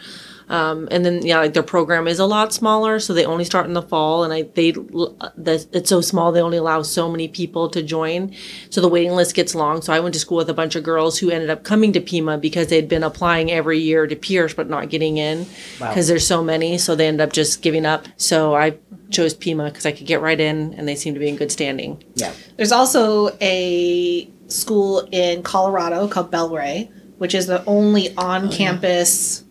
Um, 0.48 0.88
and 0.90 1.04
then 1.04 1.24
yeah, 1.24 1.38
like 1.38 1.54
their 1.54 1.62
program 1.62 2.07
is 2.07 2.18
a 2.18 2.26
lot 2.26 2.52
smaller, 2.52 2.98
so 3.00 3.14
they 3.14 3.24
only 3.24 3.44
start 3.44 3.66
in 3.66 3.72
the 3.72 3.83
fall, 3.83 4.24
and 4.24 4.33
I 4.33 4.42
they 4.42 4.72
the, 4.72 5.66
it's 5.72 5.88
so 5.88 6.00
small 6.00 6.33
they 6.33 6.42
only 6.42 6.59
allow 6.59 6.83
so 6.83 7.11
many 7.11 7.28
people 7.28 7.68
to 7.70 7.83
join, 7.83 8.35
so 8.68 8.80
the 8.80 8.88
waiting 8.88 9.12
list 9.12 9.35
gets 9.35 9.54
long. 9.54 9.80
So 9.80 9.92
I 9.92 10.00
went 10.00 10.12
to 10.14 10.20
school 10.20 10.37
with 10.37 10.50
a 10.50 10.54
bunch 10.54 10.76
of 10.76 10.85
girls 10.85 11.18
who 11.18 11.30
ended 11.30 11.48
up 11.48 11.64
coming 11.64 11.92
to 11.94 12.00
Pima 12.00 12.37
because 12.37 12.68
they'd 12.68 12.88
been 12.88 13.02
applying 13.02 13.50
every 13.50 13.78
year 13.78 14.07
to 14.07 14.16
Pierce 14.16 14.52
but 14.52 14.68
not 14.68 14.90
getting 14.90 15.16
in 15.16 15.46
Wow. 15.80 15.88
because 15.88 16.09
there's 16.09 16.26
so 16.26 16.42
many, 16.44 16.76
so 16.78 16.94
they 16.94 17.09
end 17.09 17.20
up 17.20 17.33
just 17.33 17.62
giving 17.62 17.87
up. 17.87 18.07
So 18.16 18.54
I 18.54 18.76
chose 19.11 19.33
Pima 19.35 19.64
because 19.70 19.87
I 19.87 19.92
could 19.92 20.07
get 20.07 20.20
right 20.20 20.38
in, 20.38 20.74
and 20.74 20.87
they 20.87 20.94
seem 20.94 21.14
to 21.14 21.20
be 21.20 21.28
in 21.28 21.37
good 21.37 21.52
standing. 21.52 22.02
Yeah. 22.14 22.33
There's 22.57 22.72
also 22.72 23.37
a 23.40 24.30
school 24.48 25.09
in 25.11 25.42
Colorado 25.42 26.07
called 26.09 26.30
Bel-Rea, 26.30 26.90
which 27.18 27.35
is 27.35 27.46
the 27.46 27.64
only 27.64 28.14
on-campus 28.16 29.43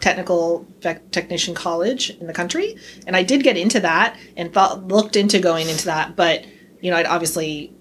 technical 0.00 0.66
tech- 0.80 1.10
technician 1.10 1.54
college 1.54 2.10
in 2.10 2.26
the 2.26 2.32
country. 2.32 2.76
And 3.06 3.16
I 3.16 3.22
did 3.22 3.42
get 3.42 3.56
into 3.56 3.80
that 3.80 4.16
and 4.36 4.52
thought 4.52 4.86
looked 4.88 5.16
into 5.16 5.38
going 5.38 5.68
into 5.68 5.86
that, 5.86 6.16
but 6.16 6.44
you 6.80 6.90
know, 6.90 6.96
I'd 6.96 7.06
obviously 7.06 7.72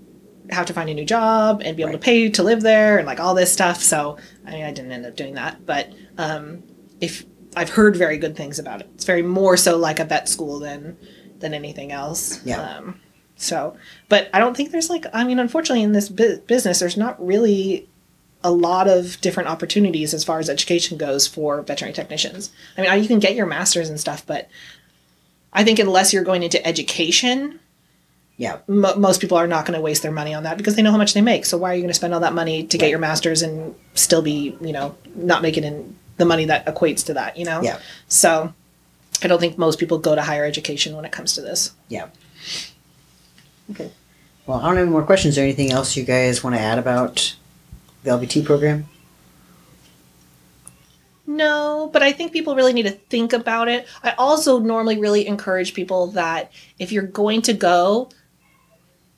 have 0.51 0.65
to 0.67 0.73
find 0.73 0.89
a 0.89 0.93
new 0.93 1.05
job 1.05 1.61
and 1.65 1.75
be 1.75 1.83
able 1.83 1.93
Right. 1.93 2.01
to 2.01 2.05
pay 2.05 2.29
to 2.29 2.43
live 2.43 2.61
there 2.61 2.97
and 2.97 3.05
like 3.07 3.19
all 3.19 3.33
this 3.35 3.51
stuff. 3.51 3.81
So 3.81 4.17
I 4.45 4.51
mean, 4.51 4.63
I 4.63 4.71
didn't 4.71 4.91
end 4.91 5.05
up 5.05 5.15
doing 5.15 5.33
that, 5.35 5.65
but 5.65 5.91
um, 6.17 6.63
if 7.01 7.25
I've 7.55 7.69
heard 7.69 7.95
very 7.95 8.17
good 8.17 8.35
things 8.35 8.59
about 8.59 8.81
it, 8.81 8.89
it's 8.95 9.05
very 9.05 9.21
more 9.23 9.57
so 9.57 9.77
like 9.77 9.99
a 9.99 10.05
vet 10.05 10.29
school 10.29 10.59
than 10.59 10.97
than 11.39 11.53
anything 11.53 11.91
else. 11.91 12.43
Yeah. 12.45 12.61
Um, 12.61 13.01
so, 13.37 13.75
but 14.07 14.29
I 14.33 14.39
don't 14.39 14.55
think 14.55 14.71
there's 14.71 14.89
like, 14.89 15.05
I 15.13 15.25
mean, 15.25 15.39
unfortunately, 15.39 15.83
in 15.83 15.91
this 15.91 16.07
bu- 16.07 16.39
business, 16.41 16.79
there's 16.79 16.95
not 16.95 17.23
really 17.25 17.89
a 18.45 18.51
lot 18.51 18.87
of 18.87 19.19
different 19.21 19.49
opportunities 19.49 20.13
as 20.13 20.23
far 20.23 20.37
as 20.39 20.49
education 20.49 20.97
goes 20.97 21.25
for 21.25 21.61
veterinary 21.63 21.93
technicians. 21.93 22.51
I 22.77 22.81
mean, 22.81 23.01
you 23.01 23.07
can 23.07 23.17
get 23.19 23.33
your 23.35 23.47
master's 23.47 23.89
and 23.89 23.99
stuff, 23.99 24.23
but 24.25 24.47
I 25.51 25.63
think 25.63 25.79
unless 25.79 26.13
you're 26.13 26.23
going 26.23 26.43
into 26.43 26.65
education, 26.65 27.59
Yeah. 28.37 28.57
mo 28.67 28.93
most 28.95 29.19
people 29.21 29.37
are 29.37 29.47
not 29.47 29.65
going 29.65 29.77
to 29.77 29.81
waste 29.81 30.03
their 30.03 30.11
money 30.11 30.33
on 30.33 30.43
that 30.43 30.57
because 30.57 30.75
they 30.75 30.83
know 30.83 30.91
how 30.91 30.97
much 30.97 31.13
they 31.15 31.21
make. 31.21 31.45
So 31.45 31.57
why 31.57 31.71
are 31.71 31.75
you 31.75 31.81
going 31.81 31.95
to 31.95 32.01
spend 32.01 32.13
all 32.13 32.19
that 32.19 32.33
money 32.33 32.67
to 32.67 32.77
get 32.77 32.89
your 32.89 32.99
master's 32.99 33.41
and 33.41 33.73
still 33.95 34.21
be, 34.21 34.55
you 34.61 34.73
know, 34.73 34.95
not 35.15 35.41
making 35.41 35.63
in 35.63 35.95
the 36.17 36.25
money 36.25 36.45
that 36.45 36.65
equates 36.67 37.03
to 37.07 37.13
that, 37.15 37.37
you 37.37 37.45
know? 37.45 37.61
Yeah. 37.63 37.79
So 38.07 38.53
I 39.23 39.27
don't 39.27 39.39
think 39.39 39.57
most 39.57 39.79
people 39.79 39.97
go 39.97 40.13
to 40.13 40.21
higher 40.21 40.45
education 40.45 40.95
when 40.95 41.05
it 41.05 41.11
comes 41.11 41.33
to 41.33 41.41
this. 41.41 41.71
Yeah. 41.89 42.07
Okay. 43.71 43.89
Well, 44.45 44.59
I 44.59 44.67
don't 44.67 44.75
have 44.75 44.83
any 44.83 44.91
more 44.91 45.03
questions. 45.03 45.37
Or 45.37 45.41
anything 45.41 45.71
else 45.71 45.97
you 45.97 46.03
guys 46.03 46.43
want 46.43 46.55
to 46.55 46.61
add 46.61 46.77
about 46.77 47.35
the 48.05 48.11
LVT 48.11 48.45
program? 48.45 48.87
No, 51.27 51.89
but 51.91 52.03
I 52.03 52.11
think 52.11 52.31
people 52.31 52.55
really 52.55 52.73
need 52.73 52.85
to 52.85 52.91
think 52.91 53.33
about 53.33 53.67
it. 53.67 53.87
I 54.03 54.11
also 54.11 54.59
normally 54.59 54.97
really 54.97 55.25
encourage 55.27 55.73
people 55.73 56.07
that 56.07 56.51
if 56.77 56.91
you're 56.91 57.03
going 57.03 57.41
to 57.43 57.53
go, 57.53 58.09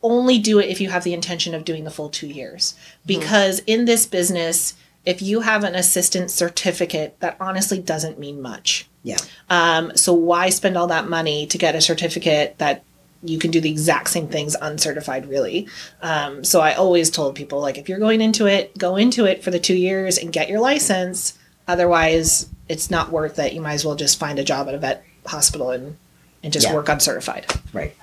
only 0.01 0.39
do 0.39 0.59
it 0.59 0.69
if 0.69 0.79
you 0.79 0.89
have 0.89 1.03
the 1.03 1.13
intention 1.13 1.53
of 1.53 1.65
doing 1.65 1.83
the 1.83 1.91
full 1.91 2.09
two 2.09 2.27
years. 2.27 2.75
Because 3.05 3.59
in 3.67 3.85
this 3.85 4.05
business, 4.05 4.75
if 5.05 5.21
you 5.21 5.41
have 5.41 5.63
an 5.63 5.75
assistant 5.75 6.31
certificate, 6.31 7.19
that 7.19 7.35
honestly 7.39 7.79
doesn't 7.79 8.19
mean 8.19 8.41
much. 8.41 8.87
Yeah. 9.03 9.17
Um, 9.49 9.95
so 9.95 10.13
why 10.13 10.49
spend 10.49 10.77
all 10.77 10.87
that 10.87 11.09
money 11.09 11.45
to 11.47 11.57
get 11.57 11.75
a 11.75 11.81
certificate 11.81 12.57
that 12.57 12.83
you 13.23 13.39
can 13.39 13.51
do 13.51 13.59
the 13.59 13.69
exact 13.69 14.09
same 14.09 14.27
things 14.27 14.55
uncertified 14.61 15.27
really 15.27 15.67
um, 16.01 16.43
so 16.43 16.61
i 16.61 16.73
always 16.73 17.09
told 17.09 17.35
people 17.35 17.59
like 17.59 17.77
if 17.77 17.89
you're 17.89 17.99
going 17.99 18.21
into 18.21 18.45
it 18.45 18.77
go 18.77 18.95
into 18.95 19.25
it 19.25 19.43
for 19.43 19.51
the 19.51 19.59
two 19.59 19.75
years 19.75 20.17
and 20.17 20.31
get 20.31 20.49
your 20.49 20.59
license 20.59 21.37
otherwise 21.67 22.47
it's 22.69 22.89
not 22.91 23.11
worth 23.11 23.39
it 23.39 23.53
you 23.53 23.61
might 23.61 23.73
as 23.73 23.83
well 23.85 23.95
just 23.95 24.19
find 24.19 24.39
a 24.39 24.43
job 24.43 24.67
at 24.67 24.75
a 24.75 24.77
vet 24.77 25.03
hospital 25.25 25.71
and 25.71 25.97
and 26.43 26.53
just 26.53 26.67
Yeah. 26.67 26.75
work 26.75 26.89
uncertified 26.89 27.45
Right. 27.73 27.95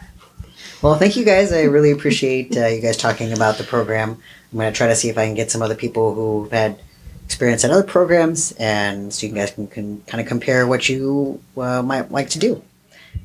Well, 0.82 0.96
thank 0.96 1.16
you 1.16 1.24
guys. 1.24 1.50
I 1.50 1.62
really 1.62 1.90
appreciate 1.92 2.54
uh, 2.58 2.66
you 2.66 2.82
guys 2.82 2.98
talking 2.98 3.32
about 3.32 3.56
the 3.56 3.64
program. 3.64 4.20
I'm 4.52 4.58
going 4.58 4.70
to 4.70 4.76
try 4.76 4.86
to 4.88 4.94
see 4.94 5.08
if 5.08 5.16
I 5.16 5.24
can 5.24 5.34
get 5.34 5.50
some 5.50 5.62
other 5.62 5.74
people 5.74 6.12
who've 6.14 6.50
had 6.52 6.78
experience 7.24 7.64
at 7.64 7.70
other 7.70 7.82
programs, 7.82 8.52
and 8.58 9.10
so 9.10 9.26
you 9.26 9.32
guys 9.32 9.50
can, 9.52 9.66
can 9.66 10.02
kind 10.02 10.20
of 10.20 10.26
compare 10.26 10.66
what 10.66 10.86
you 10.90 11.40
uh, 11.56 11.80
might 11.80 12.12
like 12.12 12.28
to 12.30 12.38
do. 12.38 12.62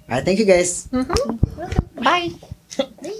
All 0.10 0.15
right. 0.15 0.25
Thank 0.25 0.39
you 0.39 0.45
guys. 0.45 0.88
Mm-hmm. 0.91 2.04
bye 2.04 3.19